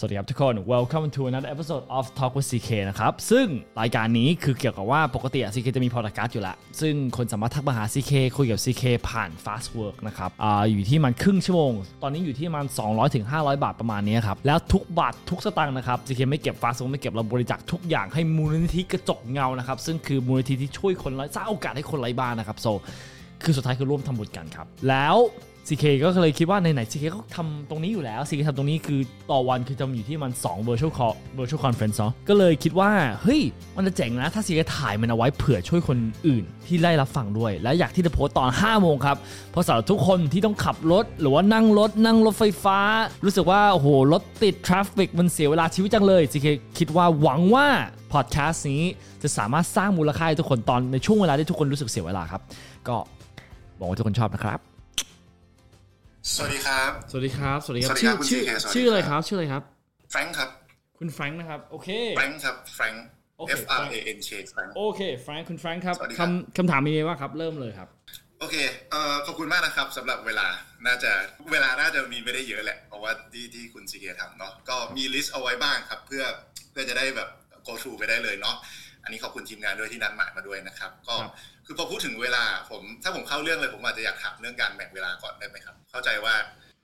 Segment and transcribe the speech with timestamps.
[0.00, 3.46] สวัสดีครับทุกคน welcome to another episode of Talk with CK นะครับ ซึ่ง
[3.80, 11.72] รายการนี้คือเกี่ยวกับว่าปกติอะ CK จะมีพอดแคสต์อยู่ล้วซึ่งคนสามารถทักมาหา CK คุยกับ CK ผ่าน Fast Work นะครับออยู่ที่มันครึ่งชั่วโมง
[12.02, 22.72] ตอนนี้อยู่ที่มัน200ถึง500 บาทประมาณนี้ครับ แล้วทุกบาททุกสตางค์นะครับ CK ไม่เก็บ Fast Work ไม่เก็บเราบริจาคทุกอย่างให้มูลนิธิกระจกเงานะครับ ซึ่งคือมูลนิธิที่ช่วยคนไร้สร้างโอกาสให้คนไร้บ้านนะครับ so
[23.42, 25.16] คือสุดท้ายคือร่วมทำบุญกันครับ แล้ว
[25.68, 32.90] CK ก็เลยคิดว่าในไหน CK ก็ทำตรงนี้อยู่แล้ว CK ทำตรงนี้คือต่อวันคือจะอยู่ที่มัน 2 virtual call virtual conference เนาะก็เลยคิดว่า
[33.22, 33.40] เฮ้ย
[33.76, 39.16] มันจะเจ๋งนะ ถ้า CK ถ่ายมันเอาไว้เผื่อช่วยคนอื่นที่ได้รับฟังด้วย และอยากที่จะโพสต์ตอน 5 โมงครับ
[39.50, 42.78] เพราะสำหรับทุกคนที่ต้องขับรถ หรือว่านั่งรถ นั่งรถไฟฟ้า
[43.24, 46.46] รู้สึกว่า โอ้โห รถติด traffic มันเสียเวลาชีวิตจังเลย CK
[46.78, 47.66] คิดว่าหวังว่า
[48.12, 48.82] พอดแคสต์นี้
[49.22, 52.42] จะสามารถสร้างมูลค่าให้ทุกคนตอนในช่วงเวลาที่ทุกคนรู้สึกเสียเวลาครับ
[52.88, 52.96] ก็
[53.78, 54.60] หวังว่าทุกคนชอบนะครับ
[56.34, 59.62] สวัสดีครับ สวัสดีครับ สวัสดีครับสวัสดีครับคุณชื่อ CK สวัสดีชื่ออะไรคครับรับ ชื่ออะไรครับ
[60.10, 60.48] แฟรงค์ครับ
[60.98, 63.04] คุณแฟรงค์นะครับ โอเค แฟรงค์ครับ แฟรงค์
[63.38, 67.88] โอเค F R A N K แฟรงค์โอเค แฟรงค์ คุณแฟรงค์ครับสวัสดีครับคำคำถามมีอะไรบ้างครับ เริ่มเลยครับ
[68.40, 68.56] โอเค
[68.90, 70.46] เอ่อ ขอบคุณมากนะครับสำหรับเวลา
[70.86, 71.12] น่าจะ
[71.52, 76.24] เวลาน่าจะมีไม่ได้เยอะแหละ เพราะว่าที่ที่คุณซีเกทำเนาะ ก็มีลิสต์เอาไว้บ้างครับ เพื่อ
[76.70, 77.28] เพื่อจะได้แบบ
[77.66, 78.56] go through ไปได้เลยเนาะ
[79.02, 81.32] อันนี้ขอบคุณทีมงานด้วยที่นัดหมายมาด้วยนะครับ ก็ครับ
[81.66, 86.34] คือพอพูดถึงเวลาผมถ้าผมเข้าเรื่องเลยผมอาจจะอยากถามเรื่องการแบ่งเวลาก่อนได้ไหมครับ เข้าใจว่า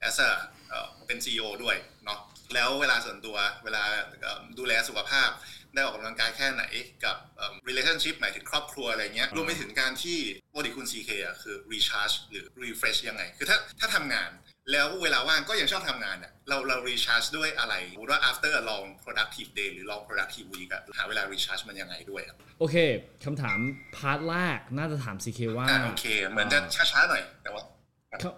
[0.08, 0.30] as a
[0.68, 2.18] เอ่อเป็น CEO ด้วยเนาะ
[2.54, 3.82] แล้วเวลาส่วนตัวเวลา
[4.22, 5.30] เอ่อดูแลสุขภาพ
[5.74, 6.64] ได้ออกกำลังกายแค่ไหน
[7.04, 10.18] กับเอิ่ม relationship หมายถึงครอบครัวอะไรเงี้ยรวมไปถึงการที่
[10.52, 14.30] ปกติคุณ CK อะคือ recharge หรือ refresh ยังไง คือถ้าถ้าทำงาน
[14.72, 22.76] แล้วเวลาว่างก็ยังชอบทำงานอะเราเรา recharge ด้วยอะไรสมมติว่า after a long productive day หรือ long productive week อะหาเวลา recharge มันยังไงด้วยครับโอเค
[23.24, 23.58] คำถาม
[23.96, 27.73] part แรกน่าจะถาม CK ว่าอ่าโอเค เหมือนจะช้าๆหน่อยแต่ว่าเขา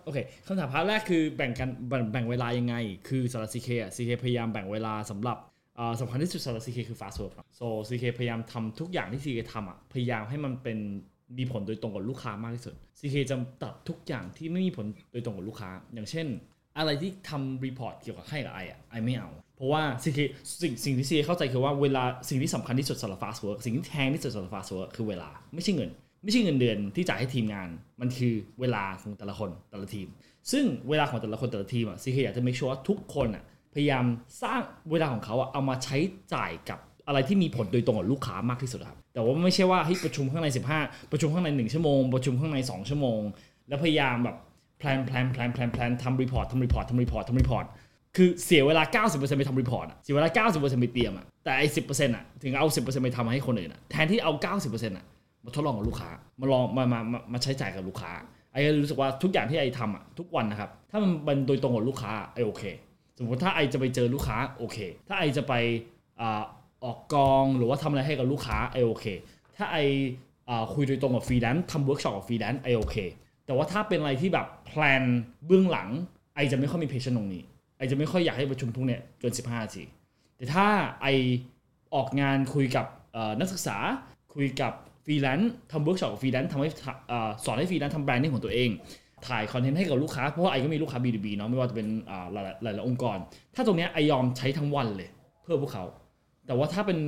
[0.05, 1.71] โอเคคำถาม part แรกคือแบ่งกัน
[2.13, 2.75] แบ่งเวลายังไง
[3.09, 5.39] คือสำหรับ CK อะ CK พยายามแบ่งเวลาสำหรับ
[6.01, 10.79] สำคัญที่สุดสำหรับ CK คือ Fastwork ครับ so CK พยายามทำทุกอย่างที่ CK ทำอะพยายามให้มันเป็น
[11.39, 16.27] มีผลโดยตรงกับลูกค้ามากที่สุด CK จะตัดทุกอย่างที่ไม่มีผลโดยตรงกับลูกค้า อย่างเช่น
[16.79, 20.19] อะไรที่ทำ report เกี่ยวกับให้กับ I อะ I ไม่เอา เพราะว่า CK
[20.63, 25.91] สิ่งสิ่งที่ CK เข้าใจคือว่าเวลาสิ่งที่สำคัญที่สุดสำหรับ fast work สิ่งที่แพงที่สุดสำหรับ fast work คือเวลาไม่ใช่เงิน
[26.27, 27.69] ไม่ใช่เงินเดือนที่จ่ายให้ทีมงาน
[28.01, 30.09] มันคือเวลาของแต่ละคนแต่ละทีม
[30.53, 33.45] ซึ่งเวลาของแต่ละคนแต่ละทีมอะซีเคอยากจะ make sure ว่าทุกคนอะ
[33.75, 34.05] พยายาม
[34.43, 34.61] สร้าง
[34.91, 35.97] เวลาของเขาอะเอามาใช้
[36.35, 40.49] จ่ายกับอะไรที่มีผลโดยตรงกับลูกค้ามากที่สุดครับ แต่ว่าไม่ใช่ว่าให้ประชุมข้างใน
[40.79, 43.21] 15 ประชุมข้างใน 1 ชั่วโมง ประชุมข้างใน 2 ชั่วโมง
[43.69, 44.37] แล้วพยายามแบบ
[44.79, 47.67] plan plan plan plan plan ทำ report ทำ report ทำ report ทำ report
[48.17, 54.33] คือเสียเวลา 90%ไปทำ report เสียเวลา 90%ไปเตรียมอะแต่ไอ้10%อะถึงเอา 10%ไปทำให้คนอื่นอะแทนที่เอา
[54.65, 55.05] 90%อะ
[55.47, 58.13] มาทดลองกับลูกค้า มาลองมามามามาใช้จ่ายกับลูกค้า
[58.53, 62.63] I ก็รู้สึกว่าทุกอย่างที่ I ทำอะทุกวันนะครับ ถ้ามันเป็นโดยตรงกับลูกค้า I โอเค
[63.19, 65.55] สมมติถ้า I จะไปเจอลูกค้าโอเค ถ้า I จะไป
[66.21, 66.23] อ
[66.85, 69.05] อกกองหรือว่าทำอะไรให้กับลูกค้า I โอเค
[69.57, 69.77] ถ้า I
[70.49, 72.97] อ่าคุยโดยตรงกับฟรีแลนซ์ทำเวิร์กช็อปกับฟรีแลนซ์ I โอเค
[73.47, 75.03] แต่ว่าถ้าเป็นอะไรที่แบบ plan
[75.47, 75.89] เบื้องหลัง
[76.35, 77.43] I จะไม่ค่อยมี passion ตรงนี้
[77.79, 79.85] I จะไม่ค่อยอยากให้ประชุมพวกเนี้ยเกิน 15นาที
[80.37, 80.67] แต่ถ้า
[81.03, 81.07] I
[81.95, 82.87] ออกงานคุยกับ
[83.41, 83.77] นักศึกษา
[84.35, 84.73] คุยกับ
[85.07, 86.69] ฟรีแลนซ์ทำเวิร์กช็อปกับฟรีแลนซ์ทำให้
[87.09, 88.71] เอ่อสอนให้ฟรีแลนซ์ทำ branding ของตัวเอง
[89.29, 92.37] ถ่ายคอนเทนต์ให้กับลูกค้า เพราะว่า I ก็มีลูกค้า B2B เนาะไม่ว่าจะเป็นอ่าห
[92.67, 93.19] ลายๆหลายๆองค์กร
[93.55, 95.09] ถ้าตรงเนี้ย I ยอมใช้ทั้งวันเลย
[95.43, 95.85] เพื่อพวกเขา
[96.47, 96.99] แต่ว่าถ้าเป็น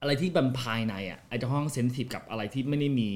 [0.00, 3.08] อะไรที่เป็นภายในอะไอจะค่อนข้างเซนซิทีฟกับอะไรที่ไม่ได้มี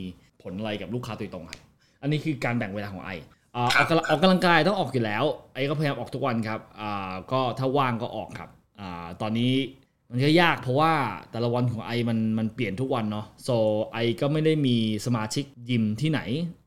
[0.43, 1.61] ผลอะไรกับลูกค้าโดยตรงครับ
[2.03, 3.11] อันนี้คือการแบ่งเวลาของไอ
[3.57, 8.51] อ่าออกกำลังออกกำลังกายต้องออกอยู่แล้ว ไอก็พยายามออกทุกวันครับ อ่า ก็ถ้าว่างก็ออกครับ
[8.81, 9.53] อ่า ตอนนี้
[10.11, 10.93] มันก็ยากเพราะว่า
[11.31, 13.57] แต่ละวันของไอมันมันเปลี่ยนทุกวันเนาะ so
[13.93, 14.77] ไอก็ไม่ได้มี
[15.07, 16.23] สมาชิกยิมที่ไหน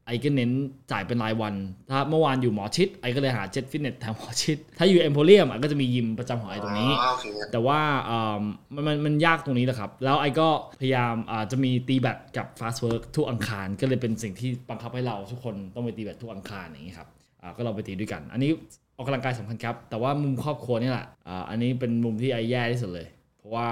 [0.07, 0.51] ไอก็เน้น
[0.91, 1.53] จ่ายเป็นรายวัน
[1.89, 8.41] ถ้าเมื่อวานอยู่หมอชิดไอก็เลยหาเจ็ตฟิตเนสแถวหมอชิด ถ้าอยู่เอ็มโพเรียมก็จะมียิมประจำของไอตรงนี้อ๋อโอเคแต่ว่าอ่า
[8.73, 10.47] มันมันมันยากตรงนี้แหละครับ แล้วไอ้ก็
[10.81, 17.07] พยายามอ่าจะมีตีแบตกับ Fast Work ทุกอังคาร ก็เลยเป็นสิ่งที่บังคับให้เราทุกคนต้องไปตีแบตทุกอังคารอย่างนี้ครับ
[17.41, 18.51] อ่าก็เราไปตีด้วยกัน อันนี้
[18.95, 23.69] ออกกำลังกายสำคัญครับ แต่ว่ามุมครอบครัวนี่แหละอ่าอันนี้เป็นมุมที่ไอ้แย่ที่สุดเลยเพ ราะว่า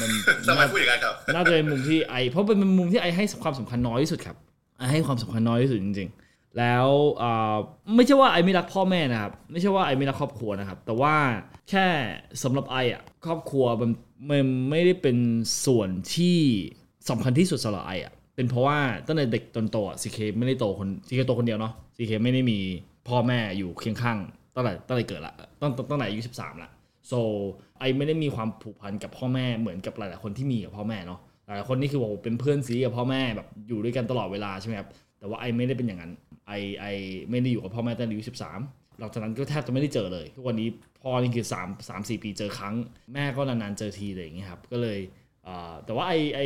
[0.00, 0.10] มัน
[0.48, 4.36] ทำไมพูดอย่างนั้นครับน่าจะเป็นมุมที่ไอ เพราะเป็นมุมที่ไอให้ความสำคัญน้อยที่สุดครับ
[4.78, 6.88] ไอให้ความสำคัญน้อยที่สุดจริง ๆ แล้ว
[7.22, 7.56] อ่า
[7.94, 11.14] ไม่ใช่ว่าไอไม่รักพ่อแม่นะครับ ไม่ใช่ว่าไอไม่รักครอบครัวนะครับ แต่ว่า
[11.70, 11.86] แค่
[12.42, 13.90] สำหรับไออะครอบครัวมัน
[14.30, 15.16] มันไม่ได้เป็น
[15.66, 16.38] ส่วนที่
[17.10, 22.58] สำคัญที่สุดสำหรับไออะเป็นเพราะว่าตั้งแต่เด็กจนโตอะซีเคไม่ได้โตคนซีเคโตคนเดียวเนาะซีเคไม่ได้มี
[23.08, 24.18] พ่อแม่อยู่เคียงข้าง
[24.54, 26.70] ตั้งแต่ตั้งแต่เกิดละตั้งตั้งแต่อายุสิบสามละ
[27.10, 27.20] so
[27.78, 34.88] ไอไม่ได้มีความผูกพันกับพ่อแม่เหมือนกับหลายๆคนที่มีกับพ่อแม่เนาะหลายๆคนนี่คือบอกว่าเป็นเพื่อนซีกับพ่อแม่แบบอยู่ด้วยกันตลอดเวลาใช่ไหมครับ
[35.18, 36.12] แต่ว่าไอไม่ได้เป็นอย่างนั้น
[36.48, 36.84] ไอไอ
[37.30, 38.60] ไม่ได้อยู่กับพ่อแม่ตั้งแต่อายุสิบสาม
[38.98, 40.68] หลังจากนั้นก็แทบจะไม่ได้เจอเลย ทุกวันนี้
[41.02, 42.74] พ่อนี่คือ3 3 4ปีเจอครั้ง
[43.14, 44.98] แม่ก็นานๆเจอทีอะไรอย่างเงี้ยครับก็เลย
[45.84, 46.40] แต่ว่าไอไอ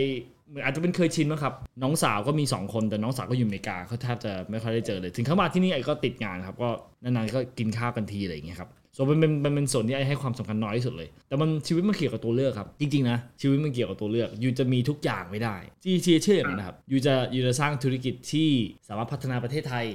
[0.49, 6.71] เหมือนอาจจะเป็นเคยชินมั้งครับ น้องสาวก็มี 2 คนแต่น้องสาวก็อยู่อเมริกาเขาแทบจะไม่ค่อยได้เจอเลย ถึงเข้ามาที่นี่ไอก็ติดงานครับก็
[7.03, 18.51] นานๆก็กินข้าวกันทีอะไรอย่างเงี้ยครับ ส่วนมันเป็นมันเป็นส่วนที่ไอให้ความสำคัญน้อยที่สุดเลย แต่มันชีวิตมันเกี่ยวกับตัวเลือกครับ จริงๆนะ ชีวิตมันเกี่ยวกับตัวเลือกยูจะมีทุกอย่างไม่ได้ที่ที่เชื่ออย่างนั้นนะครับยูจะยูจะสร้างธุรกิจที่
[18.89, 19.87] สามารถพัฒนาประเทศไทย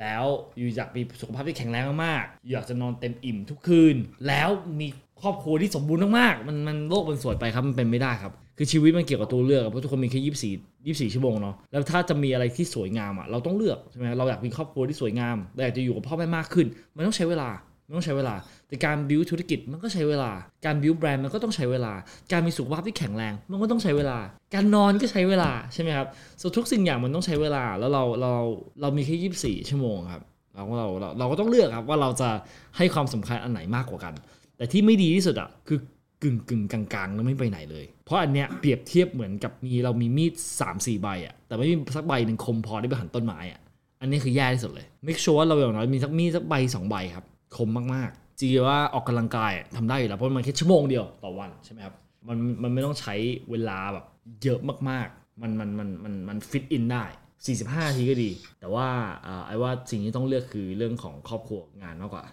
[0.00, 0.24] แล้ว
[0.60, 3.96] ยูอยากมีสุขภาพที่แข็งแรงมากๆยูอยากจะนอนเต็มอิ่มทุกคืน
[4.28, 4.48] แล้ว
[4.80, 4.88] มี
[5.22, 10.54] ครอบครัวที่สมบูรณ์มากๆมันมันโลกมันสวยไปครับมันเป็นไม่ได้ครับคือชีวิตมันเกี่ยวกับตัวเลือกอะเพราะทุกคนมีแค่ยี่สิบสี่
[10.86, 16.66] ยี่สี่ชั่วโมงเนาะแล้วถ้าจะมีอะไรที่สวยงามอะเราต้องเลือกใช่ไหมเราอยากมีครอบครัวที่สวยงามเราอยากจะอยู่กับพ่อแม่มากขึ้น
[16.96, 17.48] มันต้องใช้เวลา
[17.92, 18.34] มันต้องใช้เวลา
[18.68, 20.30] แต่การ build ธุรกิจมันก็ใช้เวลา
[20.64, 21.92] การ build แบรนด์มันก็ต้องใช้เวลา
[22.32, 24.18] การมีสุขภาพที่แข็งแรง มันก็ต้องใช้เวลา
[24.54, 26.06] การนอนก็ใช้เวลาใช่ไหมครับ
[26.40, 28.32] ส่วนทุกสิ่งอย่างมันต้องใช้เวลา แล้วเราเรา
[28.80, 30.22] เรามีแค่ยี่สิบสี่ชั่วโมงครับ
[30.54, 32.28] เราเราเราเราก็ต้องเลือกครับว่าเราจะ
[32.76, 34.14] ให้ความสำคัญอันไหนมากกว่ากัน
[34.56, 35.78] แต่ที่ไม่ดีที่สุดอะคือ
[36.22, 43.60] กึ่งกึ่งกลางๆแล้วไม่ไปไหนเลย เพราะอันเนี้ยเปรียบเทียบเหมือนกับมีเรามีมีด3 4ใบอะ แต่ไม่มีสักใบหนึ่งคมพอได้ไปหั่นต้นไม้อะ
[44.00, 47.24] อันนี้คือแย่ที่สุดเลย make sure ว่าเราอย่างน้อยมีสักมีดสักใบสองใบครับ
[47.56, 51.94] คมมากๆจริงๆว่าออกกำลังกายอะทำได้อยู่แล้วเพราะมันแค่ชั่วโมงเดียวต่อวันใช่ไหมครับ
[52.28, 53.14] มันมันไม่ต้องใช้
[53.50, 54.04] เวลาแบบ
[54.42, 54.60] เยอะ
[54.90, 57.04] มากๆ มันมันมันมันมันฟิตอินได้
[57.46, 58.86] 45นาทีก็ดี แต่ว่า
[59.26, 62.24] อ่าไอ้ว่าสิ่งที่ต้องเลือกคือเรื่องของครอบครัวงานมากกว่า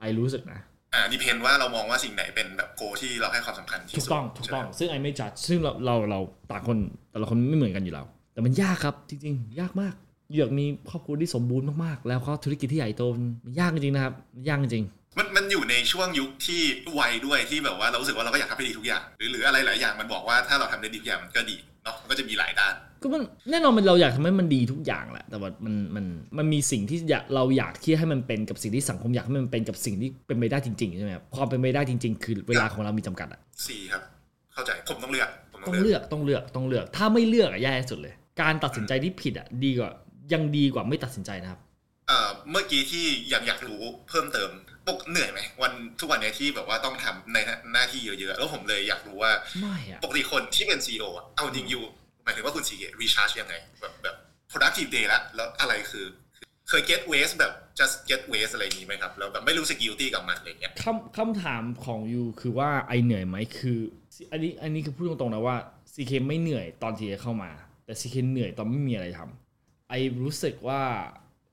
[0.00, 0.60] ไอรู้สึกนะ
[0.94, 6.20] อ่าดิเพนว่าเรามองว่าสิ่งไหนเป็นแบบโกที่เราให้ความสำคัญที่ถูกสุดต้องถูกต้องใช่ไหมซึ่งไอไม่จัดซึ่งเราเราเรา
[6.50, 6.78] ต่างคน
[7.10, 9.94] แต่ละคนไม่เหมือนกันอยู่แล้ว แต่มันยากครับจริง ๆ ยากมาก
[10.36, 13.24] อยากมีครอบครัวที่สมบูรณ์มากๆ แล้วก็ธุรกิจที่ใหญ่โตมัน
[13.60, 14.84] ยากจริงๆนะครับมันยากจริง
[15.18, 16.60] มันมันอยู่ในช่วงยุคที่
[16.98, 26.04] วัยด้วยที่แบบว่าเรารู้สึกว่าเราก็อยากทำให้ดีทุกอย่าง หรือหรืออะไรหลายอย่างมันบอกว่าถ้าเราทำได้ดีทุกอย่างมันก็ดีเนาะมันก็จะมีหลายด้าน ก็มันแน่นอนมันเราอยากทำให้มันดีทุกอย่างแหละ แต่ว่ามันมัน
[26.38, 34.02] มันมีสิ่งที่อยากเราอยากที่ให้มันเป็นกับสิ่งที่สังคมอยากให้มันเป็นกับสิ่งที่เป็นไปได้จริงๆใช่ไหมครับความเป็นไปได้จริง ๆ คือเวลาของเรามีจำกัดอะสี่ครับ
[34.54, 39.90] เข้าใจผมต้องเลือกผมต้ต้อองงเลืเลือกอกต้องเลือกต้องเลือก ถ้าไม่เลือกอะแย่ที่สุดเลย การตัดสินใจที่ผิดอะดีกว่า
[40.32, 41.60] ยังดีกว่าไม่ตัดสินใจนะครับ
[42.08, 44.50] เอ่อเมื่อกี้ที่ยังอยากรู้เพิ่มเติม
[44.88, 47.38] ปกเหนื่อยไหมวันทุกวันเนี้ยที่แบบว่าต้องทำใน
[47.72, 51.84] หน้าที่เยอะๆแล้วผมเลยอยากรู้ว่าไม่อะปกติคนที่เป็นซีออะเอาจริงอยู่
[52.24, 54.16] หมายถึงว่าคุณซีรีชาร์จยังไงแบบแบบ
[54.50, 56.06] productive day ละแล้วอะไรคือ
[56.68, 63.78] เคย get waste แบบ just get waste อะไรอย่างนี้ไหมครับแล้วแบบไม่รู้สึก guilty กับมันอะไรเงี้ยคำคำถามของยูคือว่าไอเหนื่อยไหมคือ
[64.32, 65.56] อันนี้อันนี้คือพูดตรงๆนะว่า
[65.94, 67.50] CK ไม่เหนื่อยตอนที่เข้ามา
[67.84, 69.47] แต่ CK เหนื่อยตอนไม่มีอะไรทำ
[69.88, 70.80] ไอรู้สึกว่า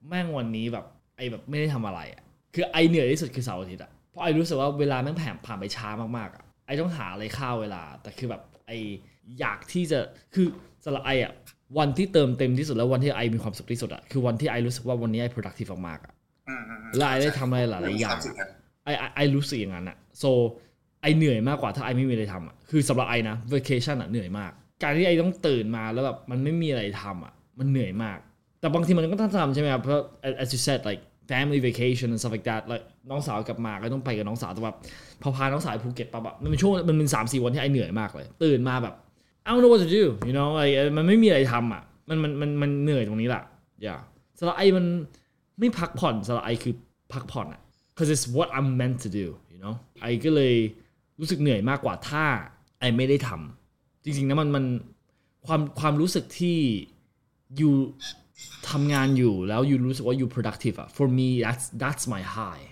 [0.08, 0.86] แม่งวันนี้แบบ
[1.16, 2.22] ไอแบบไม่ได้ทำอะไรอะ
[2.54, 8.70] คือไอเหนื่อยที่สุดคือเสาร์อาทิตย์อะเพราะไอรู้สึกว่าเวลาแม่งผ่านผ่านไปช้ามากๆอะไอต้องหาอะไรฆ่าเวลา แต่คือแบบไอ
[9.40, 9.98] อยากที่จะ
[10.34, 10.46] คือ
[10.84, 11.32] สำหรับไออะ
[11.78, 16.12] วันที่เติมเต็มที่สุดแล้ววันที่ไอมีความสุขที่สุดอะคือวันที่ไอรู้สึกว่าวันนี้ไอ productive มากๆอะ
[16.48, 18.48] อืมอืมอืมและไอได้ทำอะไรหลายๆอย่างควมสุขนะ
[18.84, 20.24] ไอไอไอรู้สึกอย่างนั้นอะโซ
[21.02, 28.18] ไอเหนื่อยมากกว่าถ้าไอไม่มีอะไรทำอะคือสำหรับไอนะ vacation อะเหนื่อยมาก การที่ไอต้องตื่นมาแล้วแบบมันไม่มีอะไรทำอะ มันเหนื่อยมาก
[28.60, 30.00] แต่บางทีมันก็ต้องทำใช่ไหมครับเพราะ
[30.42, 34.76] as you said like family vacation and stuff like that like น้องสาวกลับมาก็ต้องไปกับน้องสาวแต่แบบ
[35.22, 38.94] พอพาน้องสาวไปภูเก็ตปั๊บมันเป็นช่วงมันเป็นสามสี่วันที่ไอเหนื่อยมากเลย ตื่นมาแบบ
[39.46, 43.42] I don't know what to do you know like มันไม่มีอะไรทำอะมันมันมันมันเหนื่อยตรงนี้แหละ
[43.82, 43.96] อย่า
[44.38, 44.84] สำหรับไอมัน
[45.58, 46.74] ไม่พักผ่อนสำหรับไอคือ
[47.12, 47.60] พักผ่อนอะ
[47.96, 50.54] cause it's what I'm meant to do you know ไอก็เลย
[51.20, 52.24] รู้สึกเหนื่อยมากกว่าถ้า
[52.80, 54.64] ไอไม่ได้ทำจริงๆนะมันมัน
[55.46, 56.58] ความความรู้สึกที่
[57.58, 57.74] อยู่
[58.70, 62.64] ทำงานอยู่แล้วอยู่รู้สึกว่าอยู่ productive อะ for me that's that's my high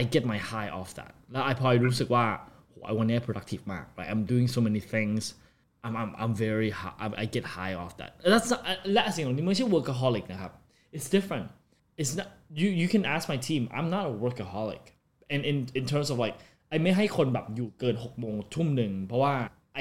[0.00, 2.24] I get my high off that แล้วไอพอรู้สึกว่า
[2.68, 5.22] โหไอวันนี้ productive มาก like I'm doing so many things
[5.84, 8.60] I'm I'm I'm very high I, I get high off that that's not
[8.92, 10.52] และสิ่งเหล่านี้ไม่ใช่ workaholic นะครับ
[10.96, 11.46] it's different
[12.00, 12.28] it's not
[12.60, 14.84] you you can ask my team I'm not a workaholic
[15.32, 16.36] and in in terms of like
[16.68, 19.34] ไอไม่ให้คนแบบอยู่เกิน6โมงทุ่มหนึ่งเพราะว่า
[19.74, 19.80] ไอ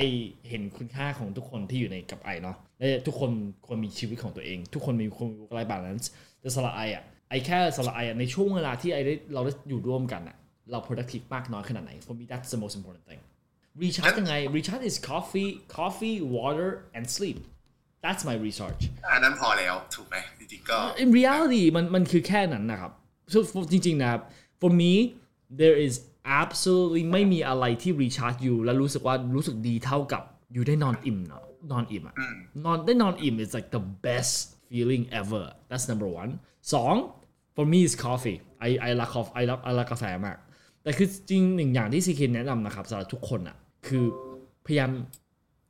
[0.49, 3.31] เห็นคุณค่าของทุกคนที่อยู่ในกับไอเนาะและทุกคน
[3.65, 6.05] ควรมีชีวิตของตัวเอง ทุกคนมีควรมี work life balance
[6.41, 10.37] แต่สำหรับไออะไอแค่สำหรับไออะในช่วงเวลาที่ไอได้เราได้อยู่ร่วมกันอะ
[10.71, 13.21] เรา productive มากน้อยขนาดไหน for me that's the most important thing
[13.81, 17.37] recharge ยังไง recharge is coffee coffee water and sleep
[18.03, 22.91] that's my recharge อันนั้นพอแล้วถูกไหมจริงๆก็ in reality มันมันคือแค่นั้นนะครับ
[23.31, 24.21] so for จริงๆนะครับ
[24.61, 24.93] for me
[25.61, 25.93] there is
[26.39, 30.23] absolutely ไม่มีอะไรที่ recharge you และรู้สึกว่ารู้สึกดีเท่ากับ
[30.53, 32.15] อยู่ได้นอนอิ่มเนาะนอนอิ่มอะ
[32.65, 34.33] นอนได้นอนอิ่ม is like the best
[34.69, 36.31] feeling ever that's number one
[36.73, 36.95] สอง
[37.55, 40.37] for me is coffee I I รัก coffee I รัก I รักกาแฟมาก
[40.83, 43.57] แต่คือจริงหนึ่งอย่างที่ซีเคนแนะนำนะครับสำหรับทุกคนอะ
[43.87, 44.05] คือ
[44.65, 44.91] พยายาม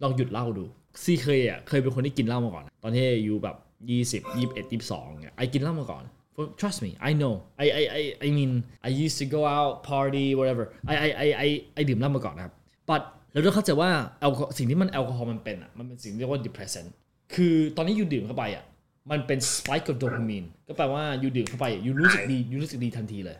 [0.03, 0.65] ลองหยุดเหล้าดู
[1.03, 3.55] ซีเคยอะเคยเป็นคนที่กินเหล้ามาก่อน ตอนที่อายุแบบ
[3.89, 6.03] 20 21 22เนี่ยไอกินเหล้ามาก่อน
[6.39, 8.51] for trust me I know I I I I mean
[8.87, 11.47] I used to go out party whatever I I I I
[11.79, 12.53] I ดื่มเหล้ามาก่อนนะครับ
[12.89, 16.89] but เราต้องเข้าใจว่าแอลกอฮอล์สิ่งที่มันแอลกอฮอล์มันเป็นอะมันเป็นสิ่งที่เรียกว่า depressant
[17.33, 18.63] คือตอนนี้อยู่ดื่มเข้าไปอะ
[19.11, 23.37] มันเป็น spike of dopamine ก็แปลว่าอยู่ดื่มเข้าไปอยู่รู้สึกดีอยู่รู้สึกดีทันทีเลย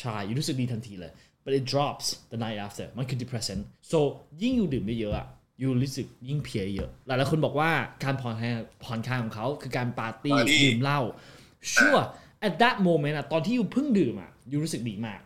[0.00, 1.12] ใช่อยู่รู้สึกดีทันทีเลย
[1.44, 3.98] but it drops the night after มันคือ depressant so
[4.42, 5.26] ยิ่งอยู่ดื่มเยอะๆอะ
[5.58, 7.70] อยู่รู้สึกยิ่งเพลียเยอะ หลายๆคนบอกว่า
[8.04, 8.52] การผ่อนคลาย
[8.84, 11.00] ผ่อนคลายของเขาคือการปาร์ตี้ปาร์ตี้ดื่มเหล้า
[11.74, 12.04] sure
[12.46, 15.20] at that moment อะตอนที่ยูเพิ่งดื่มอะยูรู้สึกดีมาก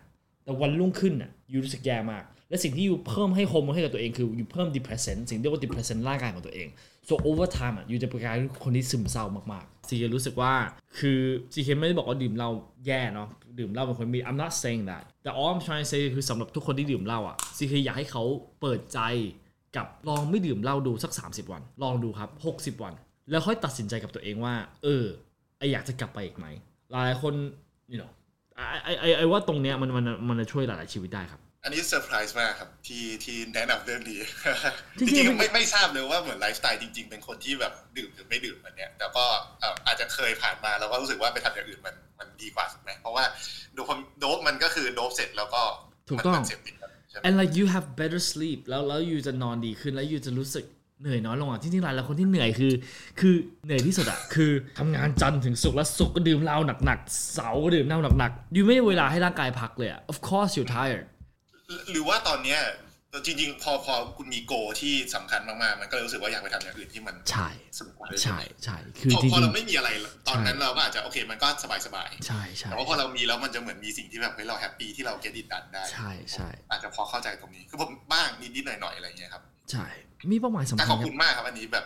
[0.44, 6.68] แต่วันรุ่งขึ้นอะยูรู้สึกแย่มาก และสิ่งที่ยูเพิ่มให้โฮอร์โมนให้กับตัวเองคืออยู่เพิ่ม depressant สิ่งที่เรียกว่า depressant ร่างกายของตัวเอง
[7.08, 10.52] so over time อะยูจะเป็นกลายเป็นคนที่ซึมเศร้ามากๆซีเครู้สึกว่า
[10.98, 11.20] คือ
[11.52, 12.50] CK ไม่ได้บอกว่าดื่มเหล้า
[12.86, 18.22] แย่เนาะดื่มเหล้าเป็นคนไม่ดี I'm not saying that แต่ all I'm trying to say คือสำหรับทุกคนที่ดื่มเหล้าอะ CK อยากให้เขา
[18.60, 19.00] เปิดใจ
[19.76, 22.92] กับลองไม่ดื่มเหล้าดูสัก 30 วัน ลองดูครับ 60 วัน
[23.30, 25.04] แล้วค่อยตัดสินใจกับตัวเองว่า เออ
[25.58, 26.46] I อยากจะกลับไปอีกไหม
[26.92, 27.34] หลายคน
[27.92, 28.10] you know
[28.56, 34.18] I I I I ว่าตรงเนี้ยมันมันมันจะช่วยหลาย ๆ ชีวิตได้ครับ อันนี้เซอร์ไพรส์มากครับ ที่ที่แนะนำเรื่องนี้
[34.98, 39.24] จจริงๆริงมันๆไม่ไม่ทราบเลยว่าเหมือนไลฟ์สไตล์จริง ๆ เป็นคนที่แบบดื่มหรือไม่ดื่มอันเนี้ยแต่ก็
[39.60, 43.24] เอ่ออาจจะเคยผ่านมาแล้วก็รู้สึกว่าไปทำอย่างอื่นมันมันดีกว่าถูกไหมเพราะว่า
[43.74, 43.90] โดป
[44.20, 45.62] โดปมันก็คือโดปเสร็จแล้วก็
[46.10, 50.64] ถูกต้องมันเสพติดครับใช่ไหม and like you have better sleep แล้วแล้วยูจะนอนดีขึ้นแล้วยูจะรู้สึก
[51.00, 52.72] เหนื่อยน้อยลงอะจริงๆหลายๆคนที่เหนื่อยคือ
[53.20, 61.06] คือเหนื่อยที่สุดอะคือทำงานจันทร์ถึงศุกร์แล้วศุกร์ก็ดื่มเหล้าหนักๆเสาร์ก็ดื่มเหล้าหนักๆยูไม่มีเวลาให้ร่างกายพักเลยอะ of course you're tired
[61.90, 62.60] หรือว่าตอนเนี้ย
[63.26, 69.88] จริงๆ พอพอคุณมีโกที่สำคัญมากๆ มันก็เลยรู้สึกว่าอยากไปทำอย่างอื่นที่มันใช่สนุกกว่าด้วยใช่ใช่คือพอจริพอเรางไม่มีอะไร
[70.28, 71.48] ตอนนั้นเราก็อาจจะโอเคมันก็
[71.86, 79.86] สบายๆใช่ๆใช่แต่ว่าพอเรามีแล้วมันจะเหมือนมีสิ่งที่แบบเฮ้ยเราแฮปปี้ที่เราเก็ตดิดันได้ใช่ใช่อาจจะพอเข้าใจตรงนี้คือผมบ้างนิดๆหน่อยๆอะไรอย่างเงี้ยครับ ใช่
[80.32, 81.84] มีเป้าหมายสำแต่คัญขอบครัคุบณมากครับอันนี้แบบ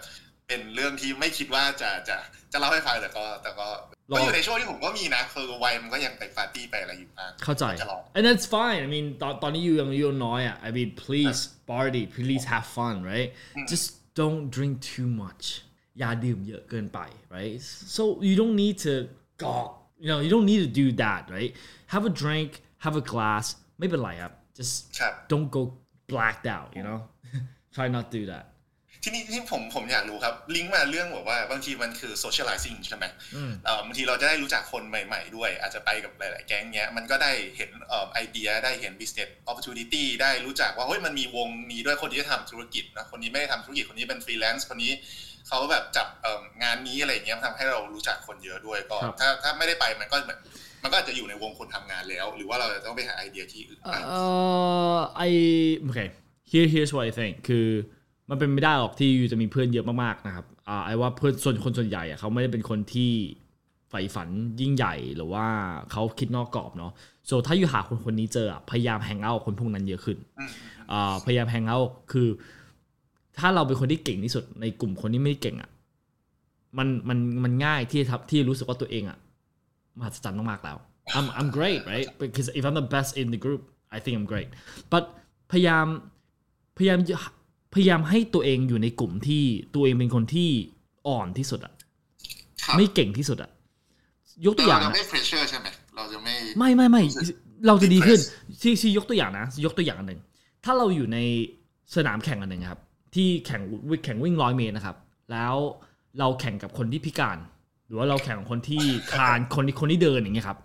[0.49, 2.17] เป็นเรื่องที่ไม่คิดว่าจะจะ
[2.53, 3.67] จะเล่าให้ฟังแต่ก็แต่ก็
[4.11, 11.41] ลองก็อยู่ในช่วงที่ผมก็มีนะคือวัยมันก็ยังไปปาร์ตี้ไปอะไรอยู่บ้างเข้าใจจะลอง and that's fine I mean ตอนตอนนี้อยู่ยังอยู่น้อยอะ I mean please
[11.73, 13.29] party please have fun right
[13.73, 13.87] just
[14.21, 15.45] don't drink too much
[15.99, 17.01] อย่าดื่มเยอะเกินไป
[17.37, 17.55] right
[17.97, 18.93] so you don't need to
[19.43, 19.69] gawk
[20.03, 21.53] you know you don't need to do that right
[21.95, 22.51] have a drink
[22.85, 23.45] have a glass
[23.79, 25.63] ไม่เป็นไรครับ just ครับ don't go
[26.11, 26.99] blacked out you know
[27.75, 28.45] try not to do that
[29.05, 33.05] ทีนี้ที่ผมผมอยากรู้ครับ ลิงก์มาเรื่องแบบว่าบางทีมันคือ socializing ใช่ไหม
[33.65, 44.93] เอ่อบางทีเราจะได้รู้จักคนใหม่ ๆ ด้วย อาจจะไปกับหลาย ๆ แก๊งเนี้ย มันก็ได้เห็นเอ่อไอเดียได้เห็น business opportunity ได้รู้จักว่าเฮ้ยมันมีวงนี้ด้วยคนที่จะทำธุรกิจนะคนนี้ไม่ได้ทำธุรกิจคนนี้เป็นฟรีแลนซ์คนนี้
[45.49, 50.39] เขาแบบจับเอ่องานนี้อะไรอย่างเงี้ยทำให้เรารู้จักคนเยอะด้วยก็ครับถ้าถ้าไม่ได้ไปมันก็เหมือน
[50.83, 55.31] มันก็อาจจะอยู่ในวงคนทำงานแล้ว หรือว่าเราจะต้องไปหาไอเดียที่อื่นบ้าง Uh, I
[55.89, 56.09] okay.
[56.51, 57.67] Here here's what I think คือ
[58.31, 63.13] มันเป็นไม่ได้หรอกที่ยูจะมีเพื่อนเยอะมากๆนะครับอ่าไอ้ว่าเพื่อนส่วนคนส่วนใหญ่อะเขาไม่ได้เป็นคนที่
[63.91, 64.29] ใฝ่ฝัน
[64.61, 65.47] ยิ่งใหญ่หรือว่า
[65.93, 66.93] เขาคิดนอกกรอบเนาะ
[67.29, 70.19] so ถ้าอยู่หาคนคนนี้เจอพยายามแฮงเอาท์คนพวกนั้นเยอะขึ้น
[70.93, 72.29] อ่าพยายามแฮงเอาท์คือ
[73.39, 75.71] ถ้าเราเป็นคนที่เก่งที่สุดในกลุ่มคนที่ไม่ได้เก่งอะ
[76.79, 79.19] มันมันมันง่ายที่จะทำที่รู้สึกว่าตัวเองอะ
[79.99, 80.77] มหัศจรรย์มากๆแล้ว
[81.17, 83.63] I'm I'm great right because if I'm the best in the group
[83.97, 84.49] I think I'm great
[84.93, 85.05] but
[85.53, 85.87] พยายาม
[86.77, 86.99] พยายาม
[87.75, 89.43] พยายามให้ตัวเองอยู่ในกลุ่มที่
[89.75, 90.51] ตัวเองเป็นคนที่
[91.09, 91.73] อ่อนที่สุดอะ
[92.65, 93.51] ครับไม่เก่งที่สุดอะ
[94.47, 97.03] ยกตัวอย่างเราจะนะไม่ pressure ใช่ไหมเราจะไม่ไม่ไม่ไม่
[97.67, 100.21] เราจะดีขึ้น Depressed ที่ที่ยกตัวอย่างนะยกตัวอย่างอันหนึ่ง
[100.65, 101.19] ถ้าเราอยู่ใน
[101.97, 102.81] สนามแข่งอันหนึ่งครับ
[103.15, 104.97] ที่แข่งวิ่งแข่งวิ่งร้อยเมตรนะครับ
[105.33, 105.55] แล้ว
[106.19, 107.39] เราแข่งกับคนที่พิการ
[107.87, 110.59] หรือว่าเราแข่งกับคนที่คลานคนที่คนที่เดินอย่างเงี้ยครับ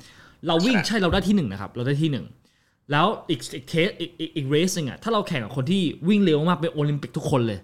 [0.47, 2.25] เราวิ่งใช่เราได้ที่หนึ่งนะครับ เราได้ที่หนึ่ง
[2.91, 7.59] แล้วอีกอีกเทสอีกอีกอีกเรสหนึงอะถ้าเราแข่งกับคนที่วิ่งเร็วมากเป็นโอลิมปิกทุกคนเลย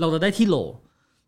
[0.00, 0.56] เราจะได้ที่โหล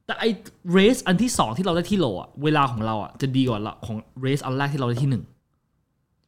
[0.07, 0.25] แต่ไอ
[0.73, 5.25] เรสอันที่สองที่เราได้ที่โหลอะเวลาของเราอะจะดีกว่าละของเรสอันแรกที่เราได้ที่หนึ่ง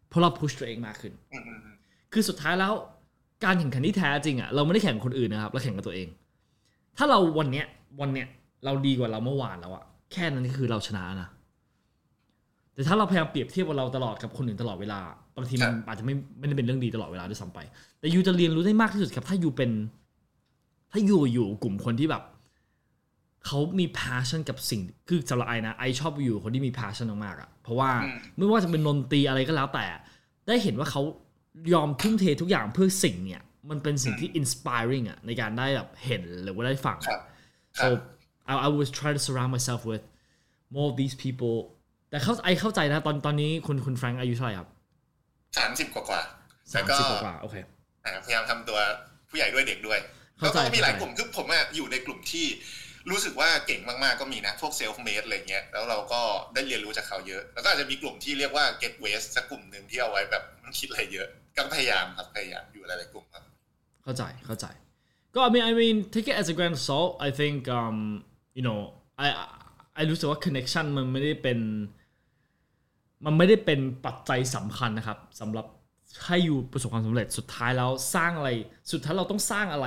[0.09, 1.76] เพราะเราพุชตัวเองมากขึ้นอืมอืมอืม
[2.12, 2.73] คือสุดท้ายแล้ว
[3.45, 6.09] การแข่งขันที่แท้จริงอะเราไม่ได้แข่งกับคนอื่นนะครับเราแข่งกับตัวเอง
[6.97, 7.67] ถ้าเราวันเนี้ย
[8.00, 8.26] วันเนี้ย
[8.64, 11.29] เราดีกว่าเราเมื่อวานแล้วอะแค่นั้นก็คือเราชนะนะ
[12.75, 15.00] แต่ถ้าเราพยายามเปรียบเทียบว่าเราตลอดกับคนอื่นตลอดเวลา
[15.40, 17.59] บางทีมันอาจจะไม่ไม่ได้เป็นเรื่องดีตลอดเวลาด้วยซ้ำไป
[18.00, 19.70] แต่ยูจะเรียนรู้ได้มากที่สุดครับ ถ้ายูเป็น
[20.92, 22.23] ถ้ายูอยู่กลุ่มคนที่แบบ
[23.47, 27.90] เขามี passion กับสิ่ง คือสำหรับไอนะไอชอบอยู่คนที่มี passion มากๆอะ เพราะว่า
[28.37, 29.87] ไม่ว่าจะเป็นดนตรีอะไรก็แล้วแต่
[30.47, 31.02] ได้เห็นว่าเขา
[31.75, 37.20] ยอมทุ่มเททุกอย่างเพื่อสิ่งเนี่ย มันเป็นสิ่งที่ inspiring อะในการได้แบบเห็นหรือว่าได้ฟังครับ
[37.80, 37.87] so
[38.50, 40.04] I, I was trying to surround myself with
[40.75, 41.56] more of these people
[42.11, 44.68] แต่เข้า I เข้าใจนะตอนตอนนี้คุณคุณแฟรงค์อายุเท่าไหร่ครับ
[45.57, 47.57] สามสิบกว่ากว่าๆสาแล้วมก็สิบกว่าๆโอเค
[48.04, 48.78] อ่าพยายามทำตัว
[49.28, 49.99] ผู้ใหญ่ด้วยเด็กด้วย
[50.38, 52.47] เข้าใจแล้วก็มีหลายเข้าใจกลุ่มคือผมอะอยู่ในกลุ่มที่
[53.11, 56.21] รู้สึกว่าเก่งมาก ๆ ก็มีนะ พวก self-made อะไรเงี้ย แล้วเราก็
[56.54, 63.45] ได้เรียนรู้จากเขาเยอะ แล้วก็อาจจะมีกลุ่มที่เรียกว่า get waste สักกลุ่มหนึ่งที่เอาไว้แบบไม่คิดอะไรเยอะ ก็พยายามครับ พยายามอยู่หลายๆกลุ่มครับ
[64.04, 64.66] เข้าใจ เข้าใจ
[65.35, 67.97] ก็ I mean I mean take it as a grain of salt I think um
[68.59, 68.80] you know
[69.25, 69.28] I
[70.00, 71.59] I รู้สึกว่า connection มันไม่ได้เป็น
[73.24, 75.66] มันไม่ได้เป็นปัจจัยสำคัญนะครับสำหรับ
[76.26, 78.50] ให้อยู่ประสบความสำเร็จสุดท้ายแล้วสร้างอะไร
[78.92, 79.86] สุดท้ายเราต้องสร้างอะไร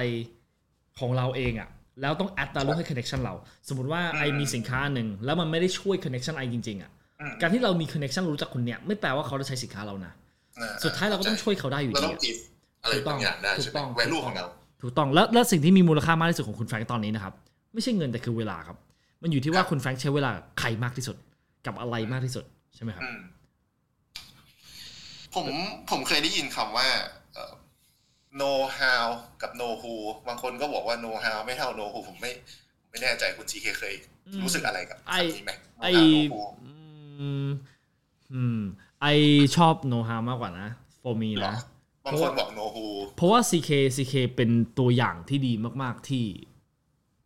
[0.99, 1.69] ของเราเองอะ
[2.01, 3.33] แล้วต้อง add value ให้ connection เรา
[3.67, 10.13] สมมติว่าไอมีสินค้าหนึ่งแล้วมันไม่ได้ช่วย connection ไอจริง ๆอะอืมการที่เรามี connection รู้จักคนเนี้ยไม่แปลว่าเขาจะใช้สินค้าเรานะ
[10.59, 12.37] อ่สุดท้ายเราก็ต้องช่วยเขาได้อยู่เราดีต้องอะกิฟ
[12.83, 14.45] อะไรบางอย่างได้ถูใช่กไหมต้องแวลูของเรา
[14.81, 17.33] ถูกต้องแล้วแล้วสิ่งที่มีมูลค่ามากที่สุดของคุณแฟรงค์ตอนนี้นะครับ
[17.73, 18.77] ไม่ใช่เงินแต่คือเวลาครับ
[19.21, 21.15] มันอยู่ที่ว่าคุณแฟรงค์ใช้เวลากับใครมากที่สุด
[21.65, 22.45] กับอะไรมากที่สุด
[22.75, 23.19] ใช่ไหมครับอืม
[25.35, 25.47] ผม
[25.89, 26.87] ผมเคยได้ยินคำว่า
[27.33, 27.53] เอ่อ
[28.39, 29.05] know how
[29.41, 29.93] กับ know who
[30.27, 32.31] บางคนก็บอกว่า know how ไม่เท่า know who ผมไม่
[32.89, 33.95] ไม่แน่ใจคุณจีเคเคย
[34.43, 35.51] รู้สึกอะไรกับไอคำนี้ไหม
[35.81, 36.41] ไอ know how know who
[37.19, 37.49] อืม
[38.33, 38.59] อืม
[39.01, 39.05] ไอ
[39.55, 40.67] ชอบโนฮามากกว่านะ
[41.01, 41.57] for me หรอนะ
[42.05, 44.49] บางคนบอก know who เพราะว่า CK CK เป็น
[44.79, 45.53] ตัวอย่างที่ดี
[45.83, 46.25] มาก ๆ ที่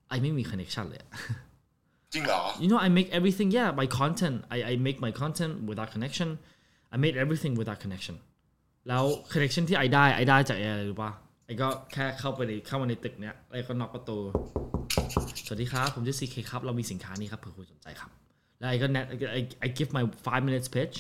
[0.08, 1.12] ไอไม่มี connection เลยอะ
[2.14, 5.90] จริงเหรอ you know I make everything yeah my content I I make my content without
[5.96, 6.30] connection
[6.94, 8.16] I made everything without connection
[8.88, 11.12] แล้ว connection ที่ไอได้ไอได้จากอะไรรู้ป่ะ
[11.46, 14.18] ไอก็แค่เข้าไปในเข้ามาในตึกเนี้ยไอก็น็อกประตู
[15.46, 18.10] สวัสดีครับ ผมชื่อ CK ครับ เรามีสินค้านี้ครับเผื่อคุณสนใจครับ
[18.60, 19.06] แล้วไอก็ net
[19.40, 20.96] I I give my five minutes pitch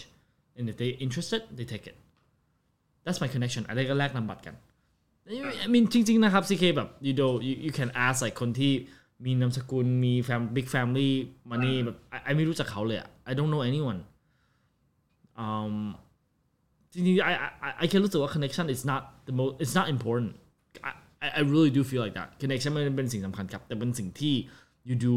[0.57, 1.97] and if they interested they take it
[3.05, 4.55] that's my connection ไอะไรก็แลกนำบัตรกัน
[5.65, 8.73] I mean จริงๆนะครับ CK แบบ you know you you can ask like คนที่
[9.25, 11.13] มีนามสกุลมีแฟมบิ๊กแฟมลี่
[11.49, 13.99] มันนี่แบบไอไม่รู้จักเขาเลยอะ I don't know anyone
[16.93, 17.33] จริงๆ I
[17.67, 20.29] I I แค่รู้สึกว่า connection is not the most it's not important
[21.25, 24.35] I I really do feel like that connection มันเป็นสิ่งสำคัญครับ แต่เป็นสิ่งที่
[24.87, 25.15] you do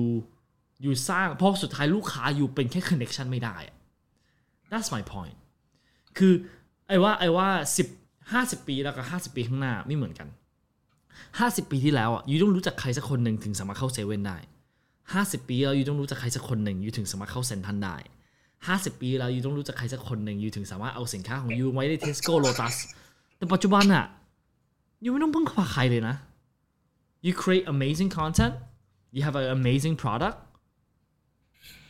[0.85, 3.57] you สร้างเพราะสุดท้ายลูกค้าอยู่เป็นแค่ connection ไม่ได้
[4.71, 5.37] that's my point
[6.19, 6.33] คือ
[6.89, 7.89] ไอว่าไอว่าสิบ
[8.33, 10.29] ห้าสิบปีแล้วกับห้าสิบปีข้างหน้าไม่เหมือนกัน
[11.39, 14.39] ห้าสิบปีที่แล้วอะ you ต้องรู้จักใครสักคนหนึ่งถึงสามารถเข้าเซเว่นได้
[15.15, 17.97] ห้าสิบปีแล้ว you ต้องรู้จักใครสักคนหนึ่ง you ถึงสามารถเข้าเซ็นทรัลได้
[18.67, 22.75] ห้าสิบปีแล้ว you ต้องรู้จักใครสักคนหนึ่ง you ถึงสามารถเอาสินค้าของ you ไว้ในเทสโก้โลตัส
[23.37, 24.05] แต่ปัจจุบันอะ
[25.05, 26.15] you ไม่ต้องพึ่งพาใครเลยนะ
[27.27, 28.55] you create amazing content
[29.15, 30.37] you have an amazing product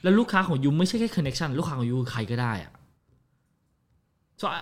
[0.03, 2.73] แล้วลูกค้าของ you ไม่ใช่แค่ connection ลูกค้าของ you ใครก็ได้อะ
[4.41, 4.61] so I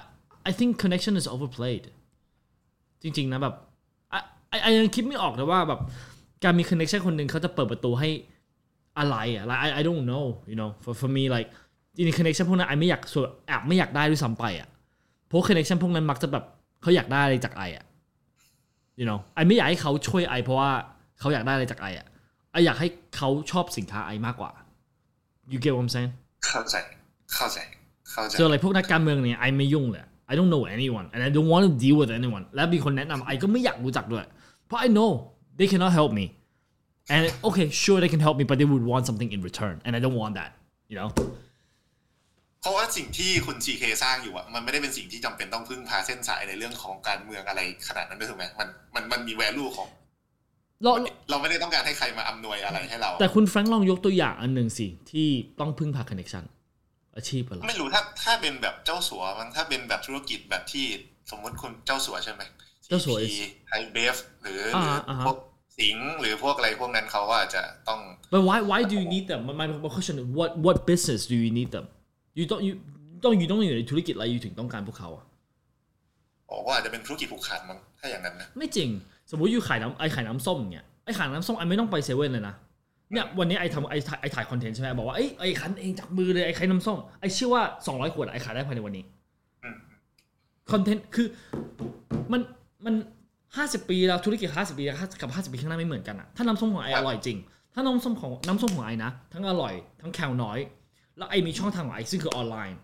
[0.50, 1.84] I think connection is overplayed
[3.02, 3.54] จริง ๆ นะแบบ
[4.50, 5.80] ไอ้ไอ้ยังคิดไม่ออกเลยว่าแบบ
[6.44, 8.08] การมี connection คนหนึ่งเขาจะเปิดประตูให้
[8.98, 11.48] อะไรอะ like I I don't know you know for for me like
[11.96, 14.68] จริงๆ connection พวกนั้นไอไม่อยากส่วนแอบไม่อยากได้ด้วยซ้ำไปอะ
[15.26, 16.44] เพราะ connection พวกนั้นมักจะแบบ
[16.82, 17.84] เขาอยากได้อะไรจากไออะ
[18.98, 20.70] you know ไอไม่อยากให้เขาช่วยไอเพราะว่า
[21.20, 22.06] เขาอยากได้อะไรจากไออะ
[22.52, 24.50] ไออยากให้เขาชอบสินค้าไอมากกว่า
[25.52, 26.12] you get what I'm saying
[26.46, 26.76] เข้าใจ
[27.34, 27.58] เข้าใจ
[28.10, 32.44] เข้าใจ so like พวกนักการเมืองเนี่ยไอไม่ยุ่งเลย I don't know anyone and I don't want to deal with anyone
[32.54, 34.24] และมีคนแนะนำไอก็ไม่อยากรู้จักด้วย
[34.68, 35.10] เพราะ I know
[35.58, 36.26] they cannot help me
[37.14, 39.92] and okay sure they can help me but they would want something in return and
[39.98, 40.50] I don't want that
[40.90, 41.10] you know
[42.60, 49.88] เพราะว่าสิ่งที่คุณ GK สร้างอยู่อะมันไม่ได้เป็นสิ่งที่จำเป็นต้องพึ่งพาเส้นสายในเรื่องของการเมืองอะไรขนาดนั้นด้วยถูกไหมมันมันมันมี value ของ
[50.82, 50.92] เรา
[51.30, 55.28] เราไม่ได้ต้องการให้ใครมาอำนวยอะไรให้เรา แต่คุณแฟรงค์ลองยกตัวอย่างอันหนึ่งสิ ที่
[55.60, 56.44] ต้องพึ่งพา connection
[57.16, 60.86] อาชีพอะไรไม่รู้ถ้าถ้าเป็นแบบเจ้าสัวมั้งถ้าเป็นแบบธุรกิจแบบที่
[61.30, 62.42] สมมติคุณเจ้าสัวใช่ไหม
[62.88, 63.16] เจ้าสัว
[63.68, 65.36] ไฮเบฟหรือหอ่ารืออ่าฮะพวก
[65.78, 68.00] สิงห์หรือพวกอะไรพวกนั้นเขาก็อาจจะต้อง
[68.32, 71.36] but why why do you need them my my question is what what business do
[71.44, 71.86] you need them
[72.38, 72.74] you don't you
[73.24, 75.24] ต้องอยู่ต้องอยู่ในธุรกิจอะไรอยู่ถึงต้องการพวกเขาอะ
[76.46, 78.88] โอ้ก็อาจจะเป็นธุรกิจผูกขาดมั้งถ้าอย่างนั้นนะไม่จริง
[79.30, 82.54] สมมติอยู่ขายน้ำไอขายน้ำส้มเนี่ยไอขายน้ำส้มไอไม่ต้องไปเซเว่นเลยนะ
[83.12, 89.04] เนี่ยวันนี้ไอทำไอถ่ายไอถ่ายคอนเทนต์ใช่ไหมบอกว่าไอยไอคันเองจากมือเลยไอขายน้ำส้มไอเชื่อว่า200ขวดไอขายได้ภายในวันนี้
[89.64, 89.76] อืม
[90.70, 91.26] คอนเทนต์คือ
[92.32, 92.40] มัน
[92.84, 92.94] มัน
[93.56, 97.38] ห้าสิบปีแล้วธุรกิจห้าสิบปีกับห้าสิบปีข้างหน้าไม่เหมือนกันอะถ้าน้ำส้มของไออร่อยจริง
[97.74, 100.58] ถ้าน้ำส้มของน้ำส้มของไอนะ ทั้งอร่อย ทั้งแคลน้อย
[101.18, 102.78] แล้วไอมีช่องทางของไอซึ่งคือออนไลน์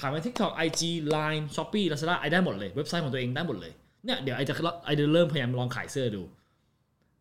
[0.00, 0.80] ขายใน TikTok IG
[1.14, 3.72] Line Shopee Lazada ไอได้หมดเลย เว็บไซต์ของตัวเองได้หมดเลย
[4.04, 6.22] เนี่ยเดี๋ยว I จะ I จะเริ่มพยายามลองขายเสื้อดู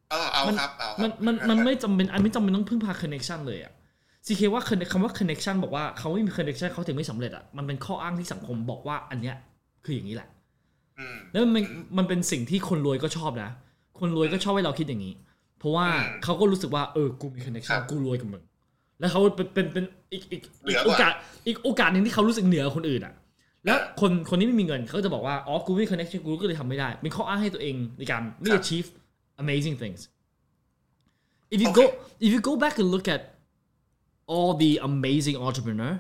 [0.10, 3.74] เออเอามันครับเอามันมันมันไม่จำเป็น I ไม่จำเป็นต้องพึ่งพา connection เลยอะ
[4.26, 9.36] CK ว่า conne- คำว่า connection บอกว่าเขาไม่มี connection เขาถึงไม่สำเร็จอะมันเป็นข้ออ้างที่สังคมบอกว่าอันเนี้ย
[9.86, 10.33] คืออย่างนี้แหละอืม
[11.32, 11.64] แล้วมัน
[11.98, 13.50] มันเป็นสิ่งที่คนรวยก็ชอบนะ
[14.00, 15.14] คนรวยก็ชอบให้เราคิดอย่างนี้
[15.60, 18.44] เพราะว่าอืมเขาก็รู้สึกว่าเออกูมี connection ครับกูรวยกับมึง
[19.00, 21.14] แล้วเขาเป็นเป็นเป็นอีกอีกเหนือีกอกโอว่ากาส
[21.48, 23.14] อีกโอกาสหนึ่งที่เขารู้สึกเหนือคนอื่นอะ
[23.66, 28.88] แล้วคนคนที่ไม่มีเงินเขาก็จะบอกว่าอ๋อกูไม่มีคอนเนคชั่นกูก็เลยทำไม่ได้เป็นข้ออ้างให้ตัวเองในการไม่ครับ achieve
[29.44, 30.02] amazing things
[31.54, 31.86] if you go
[32.26, 33.22] if you go back and look at
[34.32, 35.94] all the amazing entrepreneur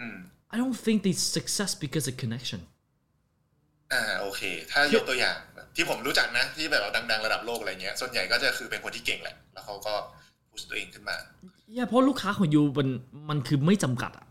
[0.00, 0.16] อืม
[0.52, 2.60] I don't think they success because of connection
[3.92, 9.94] อ่าโอเค ถ้ายกตัวอย่างแบบที่ผมรู้จักนะ ที่แบบว่าดัง ๆ ระดับโลกอะไรเงี้ย ส่วนใหญ่ก็จะคือเป็นคนที่เก่งแหละ แล้วเขาก็
[10.50, 11.16] พุชตัวเองขึ้นมา
[11.76, 12.88] yeah เพราะลูกค้าของยูมัน
[13.30, 14.26] มันคือไม่จำกัดอะ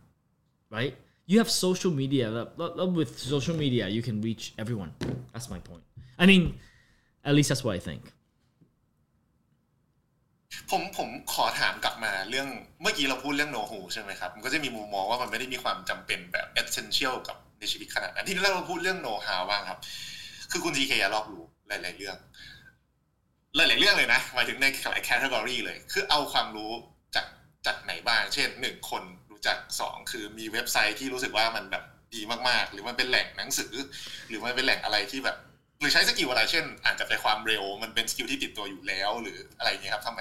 [0.78, 0.94] right
[1.30, 4.92] you have social media แล้วแล้วแล้ว with social media you can reach everyone
[5.32, 5.86] that's my point
[6.22, 6.44] I mean
[7.28, 8.04] at least that's what I think
[10.72, 12.48] ผมผมขอถามกลับมาเรื่อง
[12.82, 19.80] เมื่อกี้เราพูดเรื่องโนฮูใช่ไหมครับ มันก็จะมีมุมมองว่ามันไม่ได้มีความจำเป็นแบบ essential กับ ในชีวิตขนาดนั้นที่เราพูดเรื่องโน้ตฮาวบ้างครับ
[20.52, 22.18] คือคุณ GK รอบรู้หลาย ๆ เรื่อง
[23.56, 26.72] หลาย ๆ เรื่องเลยนะหมายถึงในหลาย category เลย คือเอาความรู้
[27.16, 27.26] จาก
[27.66, 31.84] จากไหนบ้าง เช่นหนึ่งคนรู้จักสองคือมีเว็บไซต์ที่รู้สึกว่ามันแบบ
[32.16, 33.74] ดีมาก ๆ หรือมันเป็นแหล่งหนังสือ
[34.28, 35.38] หรือมันเป็นแหล่งอะไรที่แบบ
[35.80, 40.20] หรือใช้ skill อะไรเช่น อ่านจากใจความเร็ว มันเป็น skill ที่ติดตัวอยู่แล้ว หรืออะไรอย่างเงี้ยครับทำไม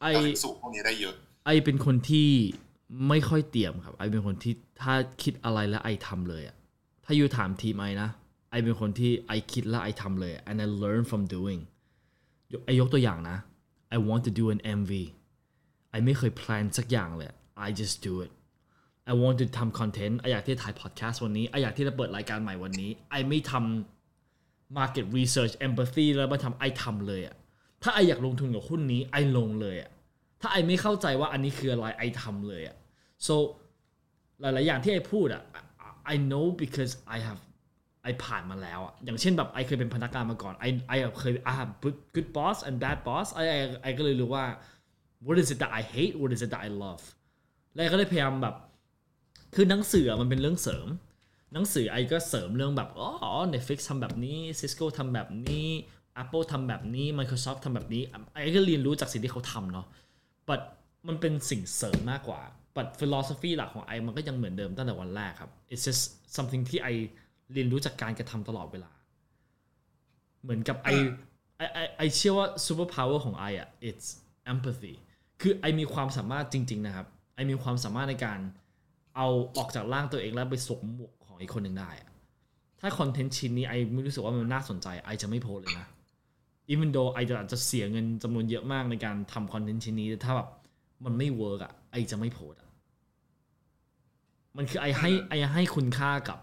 [0.00, 1.14] ไอเราถึงสูงพวกนี้ได้เยอะ
[1.46, 2.30] I เป็นคนที่
[3.08, 6.55] ไม่ค่อยเตรียมครับ I เป็นคนที่ถ้าคิดอะไรแล้ว I ทำเลยอะ
[7.06, 8.10] ถ้าอยู่ถามทีม I นะ
[8.50, 11.60] ไอเป็นคนที่ไอคิดแล้วไอทำเลย and I learn from doing
[12.52, 13.36] ยกไอยกตัวอย่างนะ
[13.96, 14.92] I want to do an MV
[15.90, 17.28] ไอไม่เคย plan สักอย่างเลย
[17.66, 18.30] I just do it
[19.10, 27.36] I want to ทำคอนเทนต์ไออยากที่จะถ่ายพอดแคสต์วันนี้ไออยากที่จะเปิดรายการใหม่วันนี้ไอไม่ทำ market research empathy แล้วมาทำไอทำเลยอะ
[27.82, 29.90] ถ้าไออยากลงทุนกับหุ้นนี้ไอลงเลยอะ
[30.40, 32.76] ถ้าไอไม่เข้าใจว่าอันนี้คืออะไรไอทำเลยอะ
[33.26, 33.34] so
[34.40, 35.42] หลาย ๆ อย่างที่ไอพูดอะ
[36.14, 37.40] I- know because I have
[38.02, 44.44] ไอผ่านมาแล้วอะอย่างเช่นแบบไอเคยเป็นพนักงานมาก่อนไอไอเคย I have good good boss and bad boss ไอไอไอก็เลยรู้ว่า
[45.26, 47.04] what is it that I hate what is it that I love
[47.74, 48.54] แล้วก็เลยพยายามแบบ
[49.54, 50.88] คือหนังสือมันเป็นเรื่องเสริม
[51.52, 55.66] หนังสือไอก็เสริมเรื่องแบบอ๋อ Netflix ทำแบบนี้ Cisco ทำแบบนี้
[56.22, 59.86] Apple ทำแบบนี้ Microsoft ทำแบบนี้ไอก็เรียนรู้จากสิ่งที่เขาทำเนาะ
[60.48, 60.60] but
[61.08, 62.40] มันเป็นสิ่งเสริมมากกว่า
[62.76, 66.02] but philosophy หลักของไอมันก็ยังเหมือนเดิมตั้งแต่วันแรกครับ it's just
[66.36, 66.88] something ที่ไอ
[67.52, 68.90] เรียนรู้จากการกระทำตลอดเวลา
[70.42, 70.88] เหมือนกับไอ
[71.56, 71.62] ไอ
[71.96, 74.06] ไอเชื่อว่า super power ของไออะ it's
[74.52, 74.94] empathy
[75.40, 78.40] คือไอมีความสามารถจริง ๆ นะครับ ไอมีความสามารถในการ
[79.16, 82.10] เอาออกจากร่างตัวเองแล้วไปสวมหมวกของอีกคนหนึ่งได้อะ
[82.80, 85.88] ถ้าคอนเทนต์ชิ้นนี้ไอไม่รู้สึกว่ามันน่าสนใจไอจะไม่โพสเลยนะ
[86.72, 90.48] even though ไอจะอาจจะเสียเงินจำนวนเยอะมากในการทำคอนเทนต์ชิ้นนี้แต่ถ้าแบบ
[91.04, 92.65] มันไม่ work อะ I จะไม่โพสอะ
[94.56, 96.38] มันคือ I ให้ I ให้คุณค่ากับ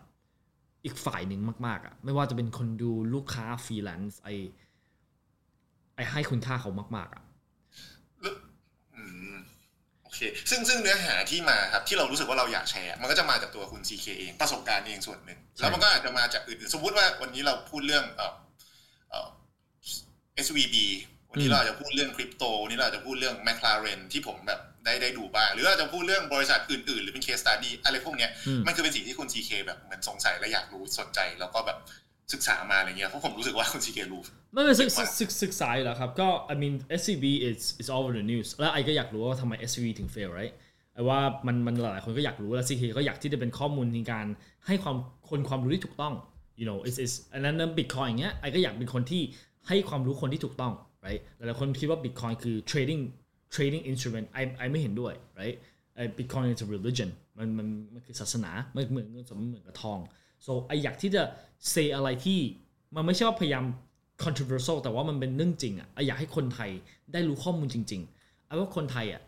[0.86, 7.24] อีกฝ่ายหนึ่งมาก ๆอะ ไม่ว่าจะเป็นคนดูลูกค้าฟรีแลนซ์ I I ให้คุณค่าเขามาก ๆอะ
[10.04, 18.36] โอเค ซึ่งซึ่งเนื้อหาที่มาครับที่เรารู้สึกว่าเราอยากแชร์ มันก็จะมาจากตัวคุณ CK เองประสบการณ์เองส่วนหนึ่ง แล้วมันก็อาจจะมาจากอื่นสมมุติว่าวันนี้เราพูดเรื่องเอ่อ
[19.10, 19.28] เอ่อ
[20.46, 20.76] SVB
[21.30, 31.78] วันนี้เราจะพูดเรื่องคริปโตวันนี้เราจจะพูดเรื่อง McLaren ที่ผมแบบ ได้ได้ดูบ้าง หรืออาจจะพูดเรื่องบริษัทอื่นๆ หรือเป็น case study อะไรพวกเนี้ยอืมมันคือเป็นสิ่งที่คุณ CK แบบเหมือนสงสัยและอยากรู้สนใจ แล้วก็แบบ
[32.34, 34.22] ศึกษามาอะไรเงี้ยเพราะผมรู้สึกว่าคุณ CK รู้
[34.54, 40.54] ไม่เป็นศึกเก่งมากศึกศึกษาอยู่แล้วครับก็ I mean SCB is is all over the news และไอก็อยากรู้ว่าทำไม SCB ถึง fail right
[40.94, 44.26] ไอว่ามันมันหลายๆคนก็อยากรู้และ CK ก็อยากที่จะเป็นข้อมูลในการ
[44.68, 44.98] ให้ความ
[45.30, 46.14] คนความรู้ที่ถูกต้อง
[46.60, 49.22] you know is is อันนั้นบิตคอยอย่างเงี้ยไอก็อยากเป็นคนที่
[49.68, 50.74] ให้ความรู้คนที่ถูกต้อง
[51.06, 53.02] right หลายๆคนคิดว่า Bitcoin คือ trading
[53.56, 55.58] trading instrument ไอไอไม่เห็นด้วย right
[55.96, 60.00] ไอ Bitcoin is a religion มันมันมันคือศาสนาไม่เหมือนเงินสมเหมือนกับทอง
[60.46, 61.24] so ไออยากที่จะ
[61.74, 62.40] say อะไรที่
[62.96, 63.66] มันไม่ใช่ว่าพยายาม
[64.24, 66.72] controversial แต่ว่ามันเป็นเรื่องจริงอะไออยากให้คนไทย
[67.14, 69.22] ได้รู้ข้อมูลจริงๆไอว่าคนไทยอะ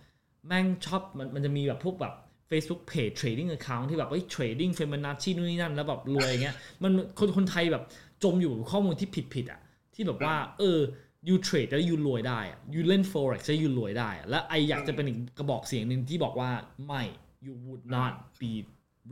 [0.47, 2.13] แม่งชอบมันมันจะมีแบบพวกแบบ
[2.49, 7.83] Facebook page trading account ที่แบบเฮ้ trading Fibonacci นู่นนี่นั่น แล้วแบบรวยอย่างเงี้ยมันคนคนไทยแบบ
[8.23, 9.59] จมอยู่ข้อมูลที่ผิดๆอะ
[9.93, 10.79] ที่แบบว่า เออ
[11.28, 16.50] you trade แล้ว you รวยได้อะ you เล่น forex แล้ว you รวยได้อะและไออยากจะเป็นอีกกระบอกเสียงหนึ่งที่บอกว่า
[16.86, 17.02] ไม่
[17.46, 18.12] you would not
[18.42, 18.52] be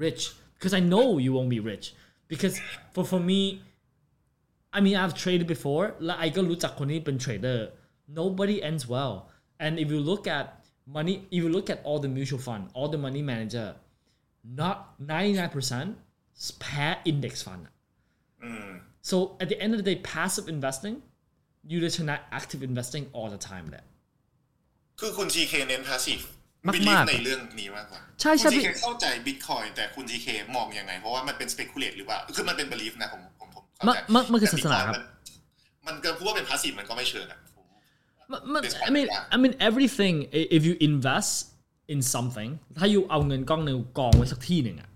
[0.04, 0.22] rich
[0.56, 1.86] because I know you won't be rich
[2.32, 2.56] because
[2.94, 3.40] for for me
[4.76, 7.60] I mean I've traded before และไอก็รู้จักคนที่เป็น trader
[8.20, 9.14] nobody ends well
[9.64, 10.46] and if you look at
[10.96, 13.68] money if you look at all the mutual fund all the money manager
[14.60, 14.76] not
[15.48, 17.74] 99%แพ้ index fund อะ
[18.42, 18.70] อืม
[19.10, 20.96] so at the end of the day passive investing
[21.71, 23.85] ยูจะชนะ active investing all the time แหละ
[24.99, 26.23] คือคุณ GK เน้น passive
[26.67, 32.93] มากๆ believe ในเรื่องนี้มากกว่า ใช่ใช่คุณ GK เข้าใจ Bitcoin แต่คุณ GK มองยังไง เพราะว่ามันเป็น speculate หรือว่า คือมันเป็น belief
[33.01, 37.65] นะผมผมผมเข้ามันใจมันมันคือแต่ศาสนาครับ Bitcoin มันมันก็พูดว่าเป็น passive มันก็ไม่เชิงอะผม
[38.31, 39.23] มันมัน Despite I mean that.
[39.35, 41.33] I mean everything i- if you invest
[41.93, 44.89] in something ถ้าอยู่เอาเงินก้องหนึ่งกองไว้สักที่หนึ่งอะ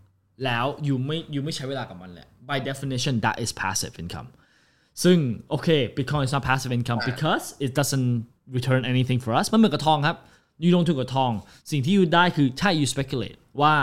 [0.45, 4.29] แล้วอยู่ไม่อยู่ไม่ใช้เวลากับมันแหละ by definition that is passive income
[5.03, 5.17] ซึ่ง
[5.49, 8.11] โอเค Bitcoin is not passive income because it doesn't
[8.57, 10.17] return anything for us มันเหมือนกับทองครับ
[10.63, 11.31] ยูลงทุนกับทอง
[11.71, 13.73] สิ่งที่ยูได้คือใช่ you speculate ว่า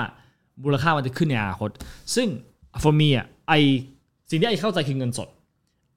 [0.64, 1.70] มูลค่ามันจะขึ้นในอนาคต
[2.14, 2.28] ซึ่ง
[2.82, 3.52] for me อะไอ
[4.30, 5.28] สิ่งที่ไอเข้าใจคือเงินสด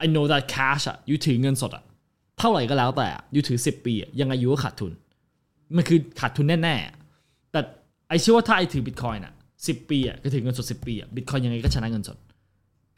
[0.03, 1.83] I know that cash อะยูถือเงินสดอะ
[2.39, 4.91] เท่าไหร่ก็แล้วแต่ยูถือ 10 ปีอะยังไงยูก็ขาดทุน
[5.75, 7.59] มันคือขาดทุนแน่ๆ แต่
[8.09, 12.17] ไอเชื่อว่าถ้าไอถือบิตคอยน์อะ10 ปีอะก็ถือเงินสด 10 ปีอะบิตคอยยังไงก็ชนะเงินสด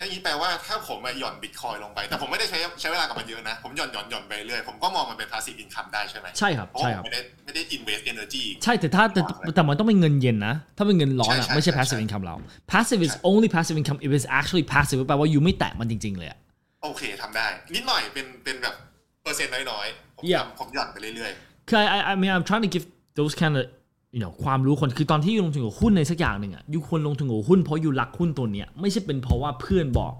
[0.01, 9.21] ถ้าอย่างนี้แปลว่าถ้าผมมาหย่อนบิตคอยลงไป แต่ผมไม่ได้ใช้ใช้เวลากับมันเยอะนะ ผมหย่อนหย่อนหย่อนไปเรื่อย ผมก็มองมันเป็น passive income ได้ใช่ไหมใช่ครับเพราะใช่ว่าคผรับมไม่ได้ไม่ได้ invest energy ใช่แต่ถ้าแต่
[9.55, 12.35] แต่มันต้องเป็นเงินเย็นนะ ถ้าเป็นเงินร้อนอะใช่ใช่ไม่ใช่ใช่ passive ใช่ income เรา
[12.71, 16.37] passive is only passive income if it's actually passive แปลว่ายูไม่แตะมันจริง ๆ เลยอะ
[16.83, 18.75] โอเคทำได้ นิดหน่อยเป็นเป็นแบบ
[19.23, 21.31] เปอร์เซ็นต์น้อยๆผม Yeah ทำผมหย่อนไปเรื่อย
[21.67, 22.85] คือ I I I mean I'm trying to give
[23.19, 23.65] those kind of
[24.13, 30.13] you know ความรู้คนคือตอนที่ยูลงทุนกับหุ้นในสักอย่างหนึ่งอะยูควรลงทุนกับหุ้นเพราะยูรักหุ้นตัวเนี้ยไม่ใช่เป็นเพราะว่าเพื่อนบอก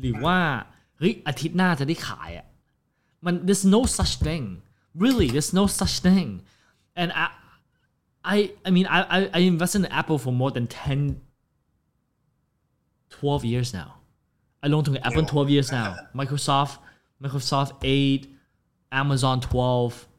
[0.00, 0.36] หรือว่า
[0.98, 2.46] เฮ้ยอาทิตย์หน้าจะได้ขายอะ
[3.24, 4.44] มัน there's no such thing
[5.04, 6.28] really there's no such thing
[7.00, 7.26] and I
[8.34, 11.20] I I mean I I, I invested in Apple for more than 10
[13.10, 13.90] 12 years now
[14.64, 15.88] I ลงทุนกับ Apple 12 years now
[16.20, 16.74] Microsoft
[17.22, 18.28] Microsoft 8
[19.02, 20.09] Amazon 12 uh,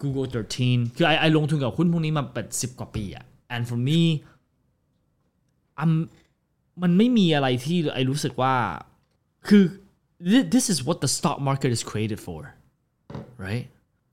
[0.00, 0.26] Google
[0.60, 4.00] 13 คือไอไอลงทุนกับหุ้นพวกนี้มาเป็นสิบกว่าปีอะ and for me
[5.82, 5.92] I'm
[6.82, 8.54] มันไม่มีอะไรที่ไอรู้สึกว่า
[9.48, 9.62] คือ
[10.30, 12.40] thi- this is what the stock market is created for
[13.44, 13.64] right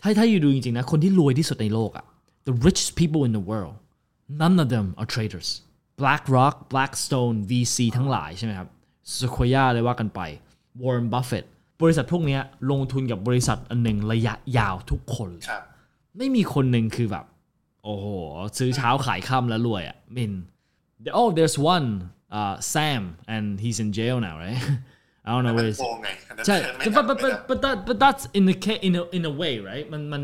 [0.01, 2.05] ถ้าถ้าอยู่ดูจริงๆนะ คนที่รวยที่สุดในโลกอะ
[2.47, 3.75] the richest people in the world
[4.43, 5.49] none of them are traders
[6.01, 8.69] BlackRock Blackstone VC ทั้งหลายใช่ไหมครับ
[9.19, 10.21] Sequoia เลยว่ากันไป
[10.81, 11.45] Warren Buffett
[11.81, 15.61] บริษัทพวกเนี้ยลงทุนกับบริษัทอันหนึ่งระยะยาวทุกคนๆครับ
[16.17, 17.25] ไม่มีคนหนึ่งคือแบบ
[17.83, 18.05] โอ้โห
[18.57, 20.33] ซื้อเช้าขายค่ำแล้วรวยอะ I mean
[21.19, 21.87] oh there's one
[22.37, 23.01] uh Sam
[23.33, 24.61] and he's in jail now right
[25.25, 27.77] I don't know มัน where he's โกงไงอันนั้นใช่ไม่ but นับ but ไม่ but นับ but that
[27.87, 30.23] but that's in the ca- in a in a way right มันมัน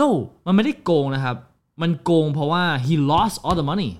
[0.00, 0.08] no
[0.46, 1.36] มันไม่ได้โกงนะครับ
[1.82, 3.90] มันโกงเพราะว่า he lost all the money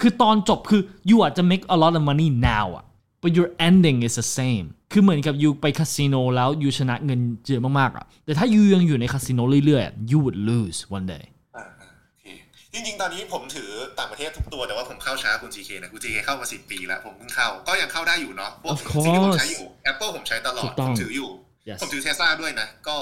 [0.00, 2.84] คือตอนจบคือ you อาจจะ make a lot of money now อะ
[3.22, 10.38] but your ending is the same คือเหมือนกับ you ไปคาสิโนแล้ว you ชนะเงินเยอะมากๆอะแต่ถ้า you ยังอยู่ในคาสิโนเรื่อยๆ you would
[10.50, 11.24] lose one day
[11.56, 12.26] อ่าอ่าโอเค
[12.72, 21.30] จริงๆ ตอนนี้ผมถือต่างประเทศทุกตัว แต่ว่าผมเข้าช้าคุณ GK นะคุณ GK เข้ามาสิปีแล้ว ผมเพิ่งเข้า ก็ยังเข้าได้อยู่เนาะพวก Of สิ่งที่ผม course ใช้อยู่ Apple ผมใช้ตลอถูดกต้ผองมถืออยู่
[21.68, 22.96] Yes ผมถือเทสลาด้วยนะ ก็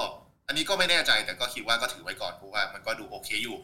[0.48, 3.56] อันนี้ก็ไม่แน่ใจแต่ก็คิดว่าก็ถือไว้ก่อนเพราะว่ามันก็ดูโอเคอยู่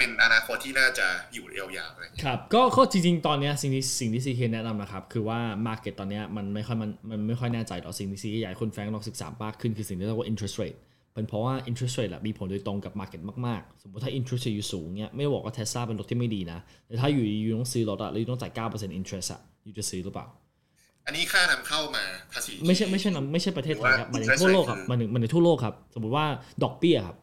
[0.00, 10.78] เป็นอนาคตที่น่าจะอยู่ยาวๆเลยครับก็ก็จริงๆ ตอนเนี้ยสิ่งที่สิ่งที่ CK แนะนำนะครับ คือว่า Market ตอนเนี้ยมันไม่ค่อยมันมันไม่ค่อยแน่ใจหรอกสิ่งที่ CK อยากให้คนแฟงลองศึกษามากขึ้นคือสิ่งที่เรียกว่า interest rate
[11.14, 20.26] เป็นเพราะว่า interest rate อะมีผลโดยตรงกับ Market มากๆ สมมติถ้า interest rate อยู่สูงเนี้ยไม่ได้บอกว่า Tesla เป็นรถที่ไม่ดีนะแต่ถ้าอยู่อยู่ต้องซื้อรถอะแล้วอยู่ต้องจ่าย9% interest อะอยู่จะซื้อหรือเปล่า
[21.06, 26.26] อันนี้ค่านำเข้ามาภาษีไม่ใช่ไม่ใช่นะไม่ใช่ประเทศไทยครับหมัรืนอว่าถึงทั่วโลกครับ interest rate มันถึงมันถึงทั่วโลกครับ สมมติว่า
[26.62, 27.16] ดอกเบี้ยครับ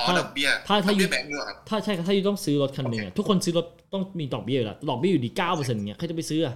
[0.00, 6.54] อ๋อถ้าดอกเบี้ยถ้าถ้าดอกเบี้อยู่แบงก์ด้วยเหรอครับถ้าใช่ครับถ้าอยู่ต้องซื้อรถคันหนึ่งอะทุกคนซื้อรถต้องมีดอกเบี้ยอยู่แล้วดอกเบี้ยอยู่ดี9%อย่างเงี้ยใครจะไปซื้ออะ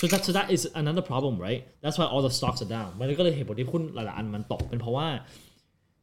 [0.00, 2.90] so that so that is another problem right that's why all the stocks are down
[2.98, 5.06] มันก็เลยเหตุผลที่หุ้นหลายๆอันมันตกเป็นเพราะว่า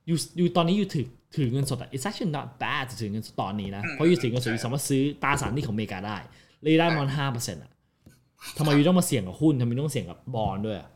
[0.07, 6.17] อยู่อยู่ตอนนี้อยู่ถือถือเงินสดอะ it's actually not bad จะถือเงินสดตอนนี้นะ เพราะอยู่ถือเงินสดอยู่สามารถซื้อตราสารหนี้ของอเมริกาได้
[6.61, 7.71] เลยได้ประมาณห้าเปอร์เซ็นต์อะ
[8.57, 10.89] ทำไมอยู่ต้องมาเสี่ยงกับหุ้นทำไมต้องเสี่ยงกับบอลด้วยอะ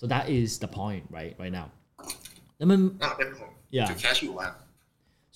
[0.00, 1.66] so that is the point right right now
[2.56, 4.46] แล้วมันอะเป็นผม Yeah ถือแคชอยู่ว่า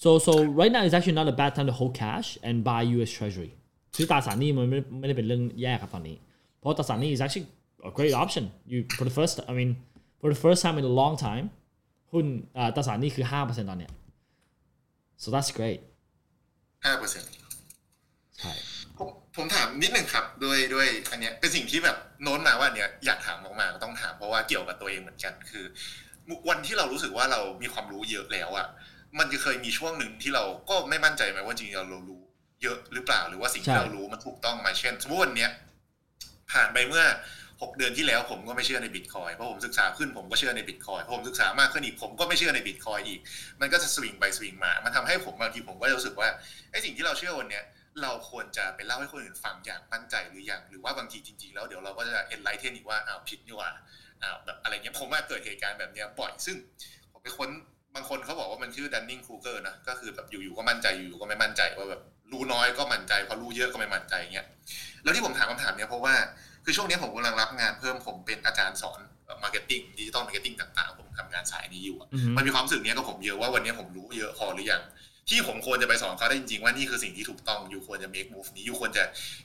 [0.02, 2.80] So so right now is actually not a bad time to hold cash and buy
[2.96, 3.10] U.S.
[3.18, 3.50] Treasury
[3.96, 6.16] ซื้อตราสารหนี้มันไม่ไม่ได้เป็นเรื่องแย่ครับตอนนี้
[6.58, 7.46] เพราะตราสารหนี้ is actually
[7.90, 9.70] a great option you for the first I mean
[10.20, 11.46] for the first time in a long time
[12.12, 13.92] หุ้นอ่าตราสารหนี้คือ5%ตอนเนี้ย
[15.22, 15.80] so that's great
[16.84, 17.28] ห้าเปอร์เซ็นต์
[18.38, 18.52] ใช่
[18.98, 25.64] ผมผมถามนิดหนึ่งครับด้วยด้วยอันเนี้ยเป็นสิ่งที่แบบโน้นมาว่าอันเนี้ยอยากถามออกมาก็ต้องถามเพราะว่าเกี่ยวกับตัวเองเหมือนกันคือ
[26.48, 28.68] วันที่เรารู้สึกว่าเรามีความรู้เยอะแล้วอะ
[29.18, 32.20] มันจะเคยมีช่วงหนึ่งที่เราก็ไม่มั่นใจไหมว่าจริงๆเรารู้
[32.62, 35.50] เยอะหรือเปล่าหรือว่าสิ่งที่เรารู้มันถูกต้องไหมเช่นสมมติวันเนี้ย
[36.52, 37.04] ผ่านไปเมื่อ
[37.62, 43.20] หกเดือนที่แล้วผมก็ไม่เชื่อในบิตคอยเพราะผมศึกษาขึ้นผมก็เชื่อในบิตคอยพอผมศึกษามากขึ้นอีกผมก็ไม่เชื่อในบิตคอยอีก
[43.60, 46.28] มันก็จะสวิงไปสวิงมา มันทำให้ผมบางทีผมก็รู้สึกว่า
[46.70, 47.64] ไอ้สิ่งที่เราเชื่อวันเนี้ย
[48.02, 53.70] เราควรจะไปเล่าให้คนอื่นฟังอย่างมั่นใจหรือยังหรือว่าบางทีจริงๆแล้วเดี๋ยวเราก็จะเอ็นไลท์เทนอีกว่าอ้าวผิดนี่หว่า
[54.22, 56.56] อ้าวแบบอะไรเงี้ยผมว่าเกิดเหตุการณ์แบบเนี้ยบ่อยซึ่ง
[57.12, 57.50] ผมไปค้น
[57.94, 62.02] บางคนเขาบอกว่ามันชื่อ Dunning Kruger นะก็คือแบบอยู่ๆก็มั่นใจอยู่ๆก็ไม่มั่นใจว่าแบบ
[62.32, 64.46] รู้น้อยก็มั่นใจพอรู้เยอะก็ไม่มั่นใจเงี้ย
[65.02, 66.14] แล้วที่ผมถามคำถามเนี้ยเพราะว่า
[66.64, 69.00] คือช่วงนี้ผมกำลังรับงานเพิ่มผมเป็นอาจารย์สอน
[69.42, 74.82] marketing digital marketing ต่างๆ ผมทำงานสายนี้อยู่อะอือฮึมันมีความรู้สึกเนี้ยกับผมเยอะว่าวันนี้ผมรู้เยอะพอหรือยัง
[75.30, 79.04] ที่ผมควรจะไปสอนเขาได้จริงๆว่านี่คือสิ่งที่ถูกต้อง you ควรจะ make move นี้ you ควรจะ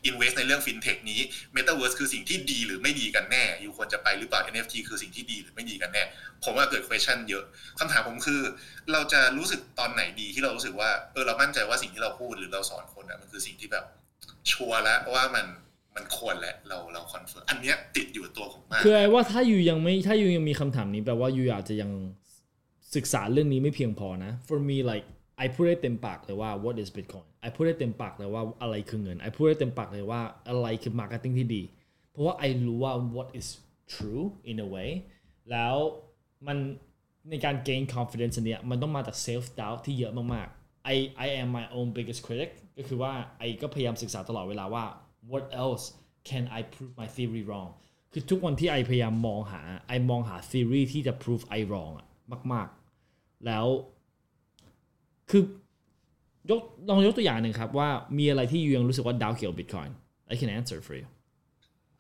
[0.09, 1.19] invest ในเรื่อง fintech นี้
[1.55, 6.03] metaverse คือสิ่งที่ดีหรือไม่ดีกันแน่ you ควรจะไปหรือเปล่า NFT คือสิ่งที่ดีหรือไม่ดีกันแน่
[6.43, 7.43] ผมว่าเกิด question เยอะ
[7.79, 8.41] คำถามผมคือ
[8.91, 13.85] เราจะรู้สึกตอนไหนดีที่เรารู้สึกว่าเออเรามั่นใจว่าสิ่งที่เราพูดหรือเราสอนคนอะมันคือสิ่งที่แบบ
[14.51, 15.45] ชัวร์แล้วว่ามัน
[15.95, 21.91] มันควรและเราเรา confirm อันเนี้ยติดอยู่ตัวผมมากคือ I ว่าถ้า you ยังไม่ถ้า you ยังมีคำถามนี้แปลว่า you อาจจะยัง
[22.95, 25.07] ศึกษาเรื่องนี้ไม่เพียงพอนะ for me like
[25.43, 31.61] I put ได้เต็มปากเลยว่า what is Bitcoin I put ได้เต็มปากเลยว่าอะไรคือเงิน I put ได้เต็มปากเลยว่าอะไรคือ marketing ที่ดี
[32.11, 33.47] เพราะว่า I รู้ว่า what is
[33.93, 34.89] true in a way
[35.51, 35.75] แล้ว
[36.47, 36.57] มัน
[37.29, 40.95] ในการ gain confidence นเนี้ยมันต้องมาจาก self doubt ที่เยอะมากๆ I
[41.25, 44.85] I am my own biggest critic ก็คือว่าไอก็พยายามศึกษาตลอดเวลาว่า
[45.31, 45.85] what else
[46.29, 47.69] can I prove my theory wrong
[48.11, 52.07] คือทุกวันที่ไอพยายามมองหาไอมองหา theory ที่จะ prove I wrong อะ
[52.53, 52.67] มาก
[53.07, 53.65] ๆ แล้ว
[55.29, 55.41] คือ
[56.49, 59.89] ยกลองยกตัวอย่างหนึ่งครับว่ามีอะไรที่ยูยังรู้สึกว่าดาวเกี่ยว Bitcoin
[60.31, 61.07] I can answer for you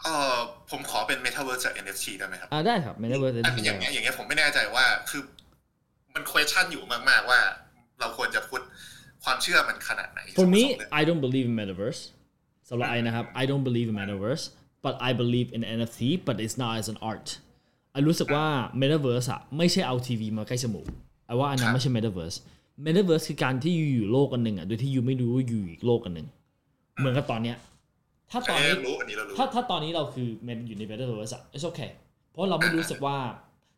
[0.03, 0.37] เออ
[0.71, 5.21] ผมขอเป็น metaverse จาก NFT ได้ไหมครับอ่าได้ครับ Metaverse อันนี้อย่างเงี้ยอย่างเงี้ยผมไม่แน่ใจว่าคือ
[6.13, 7.39] มัน question อยู่มาก ๆ ว่า
[7.99, 8.61] เราควรจะพูด
[9.23, 12.01] ความเชื่อมันขนาดไหน For me สำหรับเรื่อง I don't believe in metaverse
[12.69, 14.43] สำหรับไอนะครับ I don't believe in metaverse
[14.85, 17.27] but I believe in NFT but it's not as an art
[17.91, 18.45] ไอรู้สึกว่า
[18.81, 20.87] metaverse อะไม่ใช่เอาทีวีมาใกล้จมูก
[21.27, 22.37] ไอว่าอันนั้นไม่ใช่ metaverse
[22.85, 26.27] metaverse คือการที่อยู่อยู่โลกกันหนึ่งอะโดยที่อยู่ไม่รู้ว่าอยู่อีกโลกกันหนึ่ง
[26.97, 27.57] เหมือนกับตอนเนี้ย
[28.31, 31.91] ถ้าตอนเอ้นี้ยรู้อันนี้เรารู้ถ้าถ้าตอนนี้เราคือมันอยู่ใน metaverse อะ it's okay
[32.31, 33.17] เพราะเราไม่รู้สึกว่า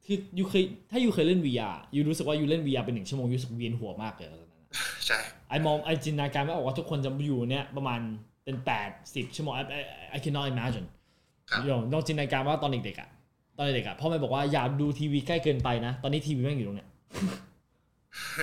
[0.06, 4.62] คือยูเคยถ้ายูเคยเล่น VR ยูรู้สึกว่ายูเล่น VR เป็นหนึ่งชั่วโมงยูรู้สึกเวียนหัวมากเลยตอนนั้นอะ
[5.06, 8.00] ใช่ไอมองไอจินตนาการไม่ออกว่าทุกคนจะอยู่เนี่ยประมาณ
[8.44, 9.82] เป็นแปดสิบชั่วโมง I I
[10.16, 10.88] I cannot imagine
[11.50, 13.10] ครับโยนองจินตนาการว่าตอนเด็กๆอะ
[13.58, 16.90] ตอนเด็กๆอะพ่อแม่บอกว่าอย่าดูทีวีใกล้เกินไปนะ ตอนนี้ทีวีแม่งอยู่ตรงเนี้ย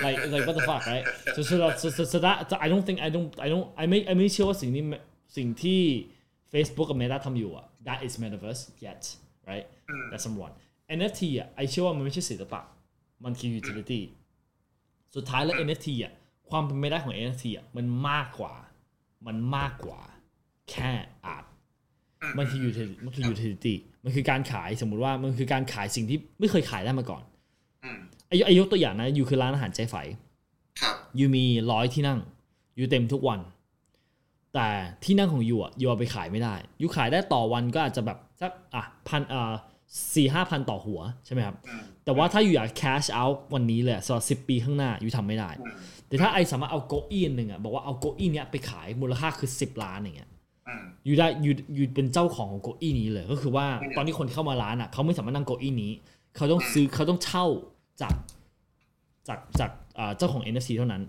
[0.05, 2.67] like like what the fuck right so so that so, so, so that so I
[2.71, 4.83] don't think I don't I don't I ไม่ I ไม่เชื่อว่าสิ่งนี้
[5.37, 5.81] สิ่งที่
[6.51, 9.01] Facebook กับ Meta ทำอยู่อะ that is metaverse yet
[9.49, 9.65] right
[10.09, 10.55] that's number one
[10.97, 12.61] NFT อะไอเชื่อว่ามันไม่ใช่ศิลปะ
[13.23, 14.01] มันคือ utility
[15.15, 16.13] สุดท้ายแล้ว NFT อะ
[16.49, 18.53] ความเป็นไปได้ของ NFT อะมันมากกว่า
[19.27, 20.01] มันมากกว่า
[20.71, 20.91] แค่
[21.25, 21.45] อาร์ต
[22.37, 27.23] มันคือ utility มันคือ utility มันคือการขายสมมุติว่ามันคือการขายสิ่งที่ไม่เคยขายได้มาก่อน
[28.31, 29.95] อืมไอายุยกตัวอย่างนะอยู่คือร้านอาหารใจไฝ
[30.81, 32.19] ครับยูมีร้อยที่นั่ง
[32.75, 33.39] อยู่เต็มทุกวัน
[34.53, 34.67] แต่
[35.03, 39.53] ที่นั่งของยูอะยูเอาไปขายไม่ได้ยูขายได้ต่อวันก็อาจจะแบบสักอะพันอ่า
[40.15, 45.75] สี่ห้าพันต่อหัวใช่ไหมครับอืมแต่ว่าถ้าอยู่อยาก cash out วันนี้เลยอะสำหรับสิบปีข้างหน้าอยู่ทำไม่ได้อืม
[46.07, 50.29] แต่ถ้าไอสามารถเอาเก้าอี้อันหนึ่งอะบอกว่าเอาเก้าอี้เนี้ยไปขายมูลค่าคือ10ล้านอย่างเงี้ย
[50.67, 53.65] อืมอยู่ได้อยู่อยู่เป็นเจ้าของของเก้าอี้นี้เลย ก็คือว่า
[53.97, 55.91] ตอนที่คนเข้ามาร้านอะเขาไม่สามารถนั่งเก้าอี้นี้
[56.35, 57.45] เขาต้องซื้อเขาต้องเช่า
[58.01, 58.13] จาก
[59.27, 61.03] จากจากอ่าเจ้าของ NFT เท่านั้น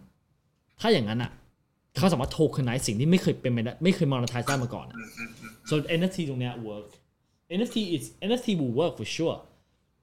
[0.80, 1.32] ถ้าอย่างนั้นอะ
[1.98, 6.88] เขาสามารถโทเคนไนซ์สิ่งที่ไม่เคยเป็นไปได้ไม่เคยมอนทายได้มาก่อนอะอืมอืมอืม so NFT ตรงเนี้ย work
[7.58, 9.38] NFT is NFT will work for sure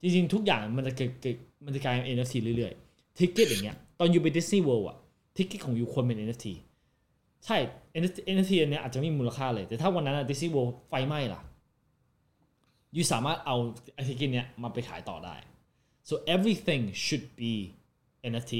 [0.01, 4.97] จริงๆ ทุกอย่างมันจะเกิดเกิดมันจะกลายเป็น NFT เรื่อยๆ ticket อย่างเงี้ย ตอน you ไป Disney World อะ
[5.35, 6.45] ticket ของ you ควรเป็น NFT
[7.45, 7.57] ใช่
[8.01, 11.41] NFT NFT อันเนี้ยอาจจะไม่มีมูลค่าเลย แต่ถ้าวันนั้นอะ Disney World ไฟไหม้ล่ะ
[12.95, 13.55] you สามารถเอา
[13.93, 15.35] ไอ ticket เนี้ยมาไปขายต่อได้
[16.09, 17.53] so everything should be
[18.31, 18.53] NFT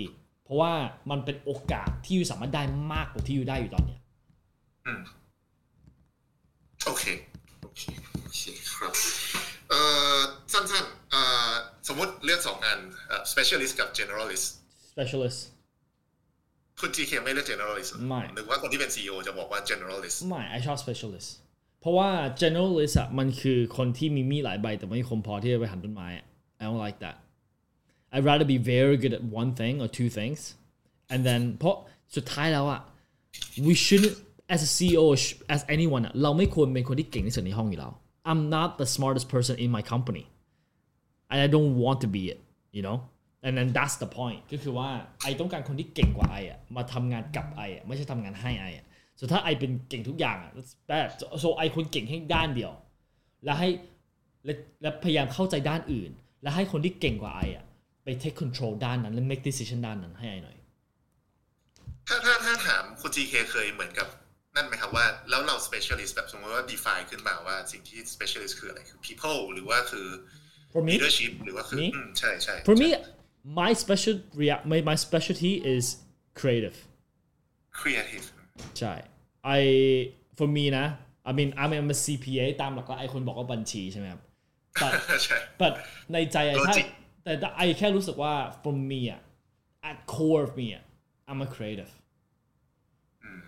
[0.43, 0.73] เพราะว่า
[1.09, 3.99] มันเป็นโอกาสที่ you สามารถได้มากกว่าที่ you ได้อยู่ตอนเนี้ย
[4.85, 5.01] อืม
[6.85, 7.03] โอเค
[7.61, 7.81] โอเค
[8.23, 8.41] โอเค
[8.73, 8.93] ครับ
[9.69, 9.79] เอ่
[10.17, 10.19] อ
[10.53, 11.51] สั้นๆเอ่อ
[11.87, 14.47] สมมติเลือกสองงานเอ่อ specialist กับ generalist
[14.91, 15.39] specialist
[16.79, 21.29] คุณ GK ไม่เลือก generalist ไม่นึกว่าคนที่เป็น CEO จะบอกว่า generalist ไม่ I ชอบ specialist
[21.81, 22.09] เพราะว่า
[22.41, 26.25] generalist อะมันคือคนที่มีมีดหลายใบแต่ไม่คมพอที่จะไปหันต้นไม้อะ
[26.59, 27.15] I don't like that
[28.15, 30.39] I'd rather be very good at one thing or two things
[31.13, 31.75] and then เพราะ
[32.15, 32.81] สุดท้ายแล้วอะ
[33.67, 34.17] we shouldn't
[34.53, 35.05] as a CEO
[35.55, 37.91] as anyone อะเราไม่ควรเป็นคนที่เก่งที่สุดในห้องอยู่แล้ว
[38.29, 40.23] I'm not the smartest person in my company
[41.31, 42.39] and I don't want to be it
[42.77, 42.97] you know
[43.45, 44.89] and then that's the point ก็คือว่า
[45.21, 48.85] ไอต้องการคนที่เก่งกว่าไออะมาทำงานกับไออะไม่ใช่ทำงานให้ไออะ
[49.19, 51.07] so ถ้าไอเป็นเก่งทุกอย่างอะ that's bad
[51.43, 52.71] so, ไอควรเก่งให้ด้านเดียว
[53.43, 53.69] แล้วให้
[54.45, 57.65] และและพยายามเข้าใจด้านอื่น แล้วให้คนที่เก่งกว่าไออะ
[58.05, 60.57] ไป take control ด้านนั้นและ make decision ด้านนั้นให้ไอหน่อย
[62.07, 64.07] ถ้าถ้าถ้าถามคุณ GK เคยเหมือนกับ
[64.55, 70.07] นั่นไหมครับว่า แล้วเรา specialist แบบสมมติว่า define ขึ้นมาว่าสิ่งที่ specialist คืออะไรคือ people หรือว่าคือ
[70.73, 71.87] for me leadership หรือว่าคือ Me?
[71.95, 72.87] อืมใช่ใช่ for me
[73.59, 75.85] my special rea- my, my specialty is
[76.39, 76.77] creative
[77.79, 78.25] creative
[78.79, 78.93] ใช่
[79.59, 79.61] I
[80.37, 80.85] for me นะ
[81.29, 84.21] I mean I'm I'm a CPA ตามหลักแล้วไอคนบอกว่าบัญชีใช่ไหมครับ
[84.81, 84.91] but
[85.25, 85.73] ใช่ but
[86.13, 86.87] ในใจไอ้ถ้า Logic
[87.25, 89.21] แต่แต่ไอแค่รู้สึกว่า from me อะ
[89.89, 90.83] at core of me อะ
[91.29, 91.91] I'm a creative
[93.23, 93.39] อืม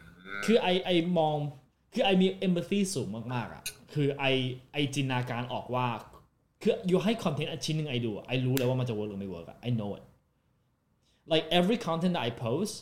[0.45, 1.37] คือไอไอมอง
[1.93, 3.63] คือไอมี empathy สูงมากๆอะ
[3.93, 4.25] คือไอ
[4.71, 5.87] ไอจินตนาการออกว่า
[6.61, 10.03] คืออยู่ให้คอนเทนต์ชิ้นหนึ่งไอดูอะไอรู้เลยว่ามันจะ work หรือไม่ work อะ I know it
[11.31, 12.73] like every content that I post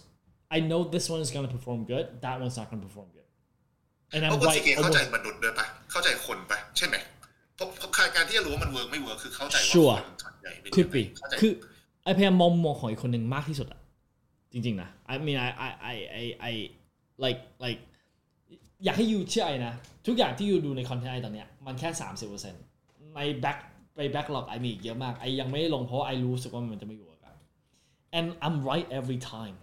[0.55, 3.27] I know this one is gonna perform good that one's not gonna perform good
[4.13, 6.95] and เพ I'm ราะคุณซี right เคเข้าใจ almost มนุษย์ด้วยปะเข้าใจคนปะใช่ไหม
[7.55, 11.51] เพราะเพราะการที่จะรู้ว่ามันเวิร์กไม่เวิร์กคือเข้าใจว่า Sure คน ส่วนใหญ่เป็นยังไง could be เข้าใจคือ
[12.03, 13.81] ไอพยายามมองมองของอีกคนหนึ่งมากที่สุดอะ
[14.51, 16.53] จริง ๆ นะ I mean I I I I I
[17.23, 17.79] like like
[18.83, 19.73] อยากให้ยูเชื่อไอนะ
[20.07, 21.89] ทุกอย่างที่ยูดูในคอนเทนต์ไอตอนเนี้ยมันแค่
[22.53, 23.57] 30%ในแบ็ค
[23.95, 27.35] ไปแบ็คหลอกไอมีอีกเยอะมากไอยังไม่ได้ลงเพราะไอรู้สึกว่ามันจะไม่ work อะ
[28.17, 29.55] and I'm right every time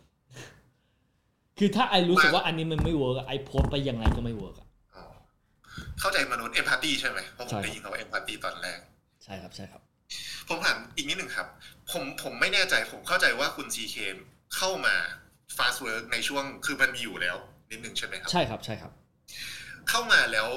[1.59, 5.05] คือถ้า I รู้สึกว่าอันนี้มันไม่ work อะ I โพสต์ไปยังไงก็ไม่ work อะอ๋อ
[6.01, 8.79] เข้าใจมนุษย์ empathy ใช่ไหมเพราะผใช่มครับได้ยินคำว่า empathy ตอนแรก
[9.25, 9.83] ใช่ครับใช่ครับ
[10.53, 11.47] ผมถามอีกนิดหนึ่งครับ
[11.93, 13.97] ผมผมไม่แน่ใจผมเข้าใจว่าคุณ CK
[14.57, 14.95] เข้ามา
[15.57, 17.37] Fastwork ในช่วงคือมันมีอยู่แล้ว
[17.71, 18.93] นิดหนึ่งใช่ไหมครับ ใช่ครับใช่ครับ
[19.89, 20.49] เข้ามาแล้ว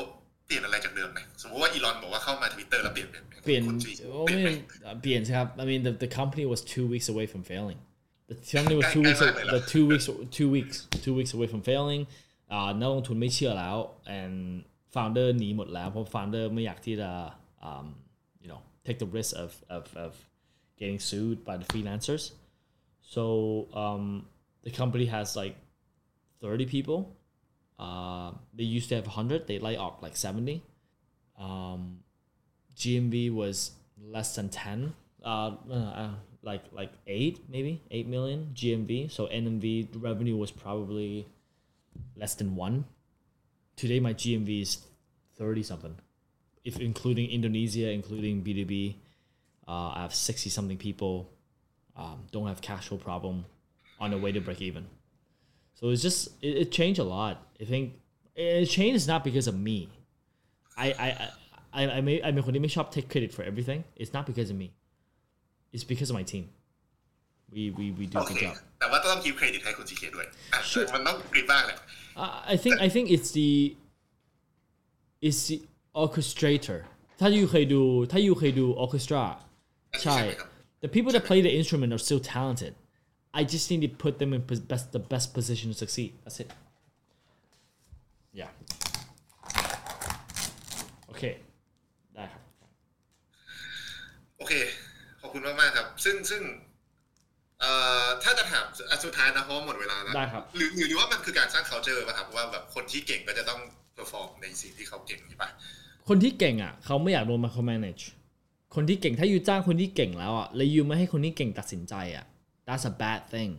[0.45, 7.79] เปลี่ยนอะไรจากเดิมไหมสมมติว่าอีลอนบอกว่าเข้ามาทวิตเตอร์แล้วเปลี่ยนเปลี่ยนเปลี่ยนคุณ CK โอ้เปลี่ยนไม่ไหมเปลี่ยนสิครับ I mean the the company was two weeks away from failing
[8.29, 10.05] the company was two ใกล้ weeks มากเลยเหรอ the two weeks
[10.37, 12.03] two weeks two weeks away from failing
[12.51, 13.77] อ่านักลงทุนไม่เชื่อแล้ว
[14.19, 14.37] and
[14.93, 17.11] founder หนีหมดแล้วเพราะ founder ไม่อยากที่จะ
[17.69, 18.04] um, you know
[18.85, 20.15] take the risk of of of
[20.77, 22.31] getting sued by the freelancers.
[23.01, 24.27] So um,
[24.63, 25.55] the company has like
[26.41, 27.15] 30 people.
[27.77, 30.63] Uh, they used to have 100 they lay off like 70
[31.37, 31.99] um,
[32.77, 33.71] GMV was
[34.01, 34.93] less than 10
[35.25, 36.09] uh, uh,
[36.41, 41.27] like like 8 maybe 8 million GMV so NMV revenue was probably
[42.15, 42.85] less than 1
[43.75, 44.77] today my GMV is
[45.37, 45.95] 30 something
[46.64, 48.74] if including Indonesia including B2B
[49.68, 51.14] uh, I have 60 something people
[51.96, 53.44] um, don't have cash flow problem
[53.98, 54.84] on the way to break even
[55.74, 57.84] so it's just it, it changed a lot I think
[58.34, 59.78] it changed not because of me
[60.76, 61.28] I I I
[61.80, 64.68] I I may I เป็นคนที่ไม่ชอบ take credit for everything it's not because of me
[65.74, 66.44] it's because of my team
[67.54, 71.76] we we we do โอ a เค good job แต่ว่าต้องคิวเครดิตให้คุณซีเคด้วยอ่ะ Sure มันต้องกรีบบ้างแหละ
[72.22, 73.50] I I think I think it's the
[75.26, 75.56] it's the
[76.03, 76.79] orchestrator
[77.19, 77.81] ถ้ายูเคยดู
[78.11, 79.23] ถ้ายูเคยดู orchestra
[80.03, 80.49] ใช่ใช่ไหมครับ
[80.83, 82.73] the people that play the instrument are still talented
[83.39, 86.37] I just need to put them in pos- best the best position to succeed that's
[86.43, 86.49] it
[88.39, 88.51] yeah
[91.11, 91.33] okay
[92.15, 92.41] ได้ครับ
[94.37, 94.53] โอเค
[95.21, 96.41] ขอบคุณมากมากๆครับ ซึ่งซึ่ง
[97.59, 97.71] เอ่
[98.05, 103.61] อถ้าจะถามอะสุดท้ายนะเพราะว่าหมดเวลาแล้วได้ครับหรือหรือหรือว่ามันคือการสร้าง culture ป่ะครับว่าแบบคนที่เก่งก็จะต้อง
[103.97, 105.51] perform ในสิ่งที่เขาเก่งใช่ปะ
[106.07, 108.03] คนที่เก่งอะเขาไม่อยากโดน micromanage
[108.75, 112.25] คนที่เก่งถ้ายูจ้างคนที่เก่งแล้วอะแล้วยูไม่ให้คนที่เก่งตัดสินใจอะ
[112.67, 113.51] that's a bad thing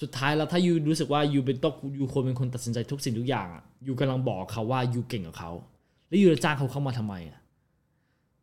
[0.00, 5.50] สุดท้ายแล้วถ้ายูรู้สึกว่ายูเป็นต้องยูควรเป็นคนตัดสินใจทุกสิ่งทุกอย่างอะยูกำลังบอกเขาว่ายูเก่งกับเขา
[6.08, 7.38] แล้วยูจะจ้างเขาเข้ามาทำไมอะ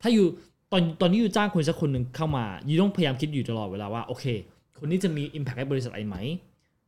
[0.02, 0.24] ถ้ายู
[0.72, 4.26] ตอนตอนนี้ยูจ้างคนสักคนหนึ่งเข้ามายูต้องพยายามคิดอยู่ตลอดเวลาว่าโอเค
[4.80, 6.16] คนนี้จะมี impact ให้บริษัทไอไหม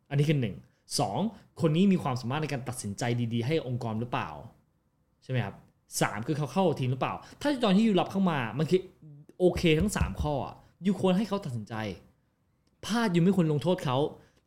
[0.09, 0.55] อันนี้คือหนึ่ง
[0.99, 1.19] สอง
[1.61, 4.29] คนนี้มีความสามารถในการตัดสินใจดี ๆ ให้องค์กรหรือเปล่า
[5.23, 5.55] ใช่ไหมครับ
[6.01, 8.81] สามคือเขาเข้าทีมหรือเปล่า ถ้าตอนที่ยูรับเข้ามามันคือ
[9.39, 10.33] โอเคทั้งสามข้อ
[10.83, 11.75] อยูควรให้เขาตัดสินใจ
[12.85, 13.97] พลาดยูไม่ควรลงโทษเขา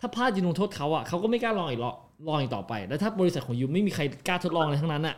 [0.01, 5.16] ถ้าพลาดยูลงโทษเขาอะเขาก็ไม่กล้าลองอีกหรอกลองอีกต่อไป แล้วถ้าบริษัทของยูไม่มีใครกล้าทดลองอะไรทั้งนั้นอะ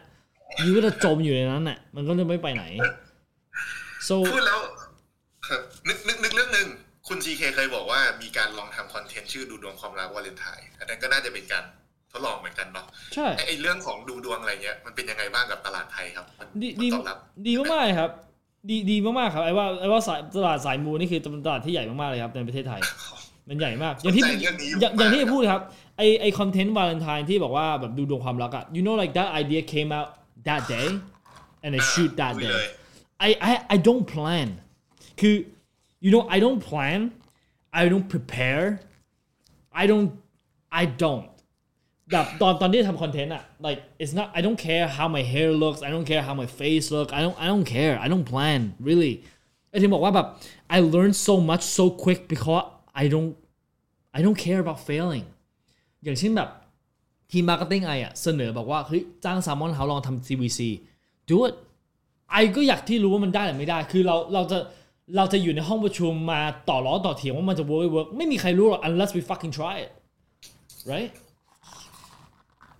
[0.64, 2.64] ยูก็จะจมอยู่ในนั้นอะมันก็จะไม่ไปไหน
[4.08, 4.60] so พูดแล้ว
[5.48, 6.68] ครับนึกนึกนึกเรื่องหนึ่ง
[7.08, 11.64] คุณ CK เคยบอกว่ามีการลองทำคอนเทนต์ชื่อดูดวงความรักวาเลนไทน์อันนั้นก็น่าจะเป็นการ
[12.14, 18.10] ทดลองเหมือนกันเนาะใช่ไอ้ไอ้เรื่องของดูดวงอะไรเงี้ยมันเป็นยังไงบ้างกับตลาดไทยครับมันดีมันดีตอบรับดีมากๆเลยครับ
[18.70, 22.80] ดีดีมากๆครับไอ้ว่าไอ้ว่าสายตลาดสายมูนี่คือตลาดที่ใหญ่มากๆเลยครับในประเทศไทย
[23.48, 25.62] มันใหญ่มาก อย่างที่สนใจเรื่องนี้อยู่อย่างอย่างที่มากพูดครับ
[25.98, 30.08] ไอไอคอนเทนต์วาเลนไทน์ที่บอกว่าแบบดูดวงความรักอะ you know like that idea came out
[30.48, 30.86] that day
[31.64, 32.66] and I อ่า shoot that คุย day เลย
[33.26, 34.48] I I I don't plan
[35.20, 35.34] คือ
[36.04, 37.00] you know I don't plan
[37.80, 38.64] I don't prepare
[39.82, 40.08] I don't
[40.80, 41.26] I don't
[42.12, 46.34] แบบตอนตอนที่ทำคอนเทนต์อะ like it's not I don't care how my hair looks I don't care how
[46.42, 49.14] my face look I don't I don't care I don't plan really
[49.70, 50.26] I ที่บอกว่าแบบ
[50.76, 52.66] I learned so much so quick because
[53.02, 53.32] I don't
[54.16, 55.26] I don't care about failing
[56.04, 56.48] อย่างเช่นแบบ
[57.30, 60.60] ทีม marketing I อะเสนอบอกว่าเฮ้ยจ้างซมมอนเฮาลองทำ CVC
[61.28, 61.54] do it
[62.30, 64.58] I ก็อยากที่รู้ว่ามันได้หรือไม่ได้ คือเราเราจะ
[65.16, 69.90] เราจะอยู่ในห้องประชุมมาต่อล้อต่อเถียงว่ามันจะ work ไม่ work ไม่มีใครรู้หรอก unless we fucking try it
[70.92, 71.10] right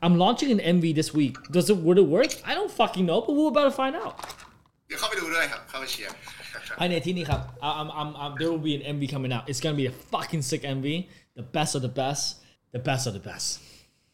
[0.05, 3.19] I'm launching an MV this week does it would it work I don't fucking know
[3.25, 4.15] but we're about to find out
[4.87, 6.13] เดี๋ยวเข้าไปดูด้วยครับ เข้าไปเชียร์
[6.79, 9.95] ภายในที่นี้ครับ I'm, I'm, I'm, there will be an MV coming out it's gonna be a
[10.11, 10.87] fucking sick MV
[11.39, 12.23] the best of the best
[12.75, 13.47] the best of the best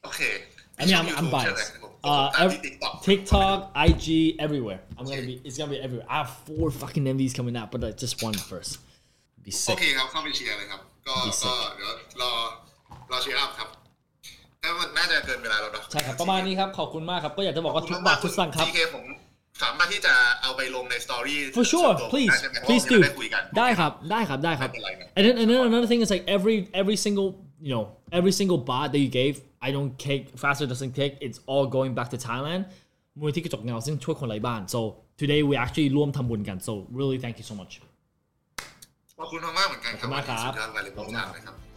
[0.03, 0.21] โอเค
[0.79, 3.57] I mean I'm ช่อง I'm YouTube ใช่ไหม biased ผม uh ตาม every, ที่ TikTok TikTok
[3.87, 4.07] IG
[4.45, 7.67] everywhere I'm gonna be it's gonna be everywhere I have four fucking MVs coming out
[7.73, 8.71] but like just one first
[9.45, 12.31] be โอ sick เคครับ เข้าไปเชียร์เลยครับ ก็ ดีสิ ก็เดี๋ยวรอ
[13.11, 13.69] รอเชียร์อัพครับ
[14.64, 19.04] ถ้ามันน่าจะเกินเวลาแล้วเนาะใช่ครับประมาณนี้ครับขอบคุณมากครับก็อยากจะบอกว่าทุกบาททุกสตางค์ครับทีเคผม
[19.62, 26.00] สามารถที่จะเอาไปลงในสตอรี่ for sure ส่วนตัว please ได้ใช่ไหมเพราะ please ว่า do เราได้คุยกันได้ครับได้ครับได้ครับไม่เป็นไรนะ and then and then another thing
[26.04, 27.28] is like every every single
[27.66, 27.84] you know
[28.18, 29.34] every single bot that you gave
[29.66, 32.62] I don't take faster doesn't take it's all going back to Thailand
[33.18, 34.80] มูลที่กระจกเงาซึ่งช่วยคนไร้บ้าน so
[35.20, 37.72] today we actually ร่วมทำบุญกัน so really thank you so much
[39.18, 41.06] ขอบคุณมากๆเหมือนกันครับขอบคุณมากครับสุดยอดการเรียนรู้
[41.36, 41.69] นะครับ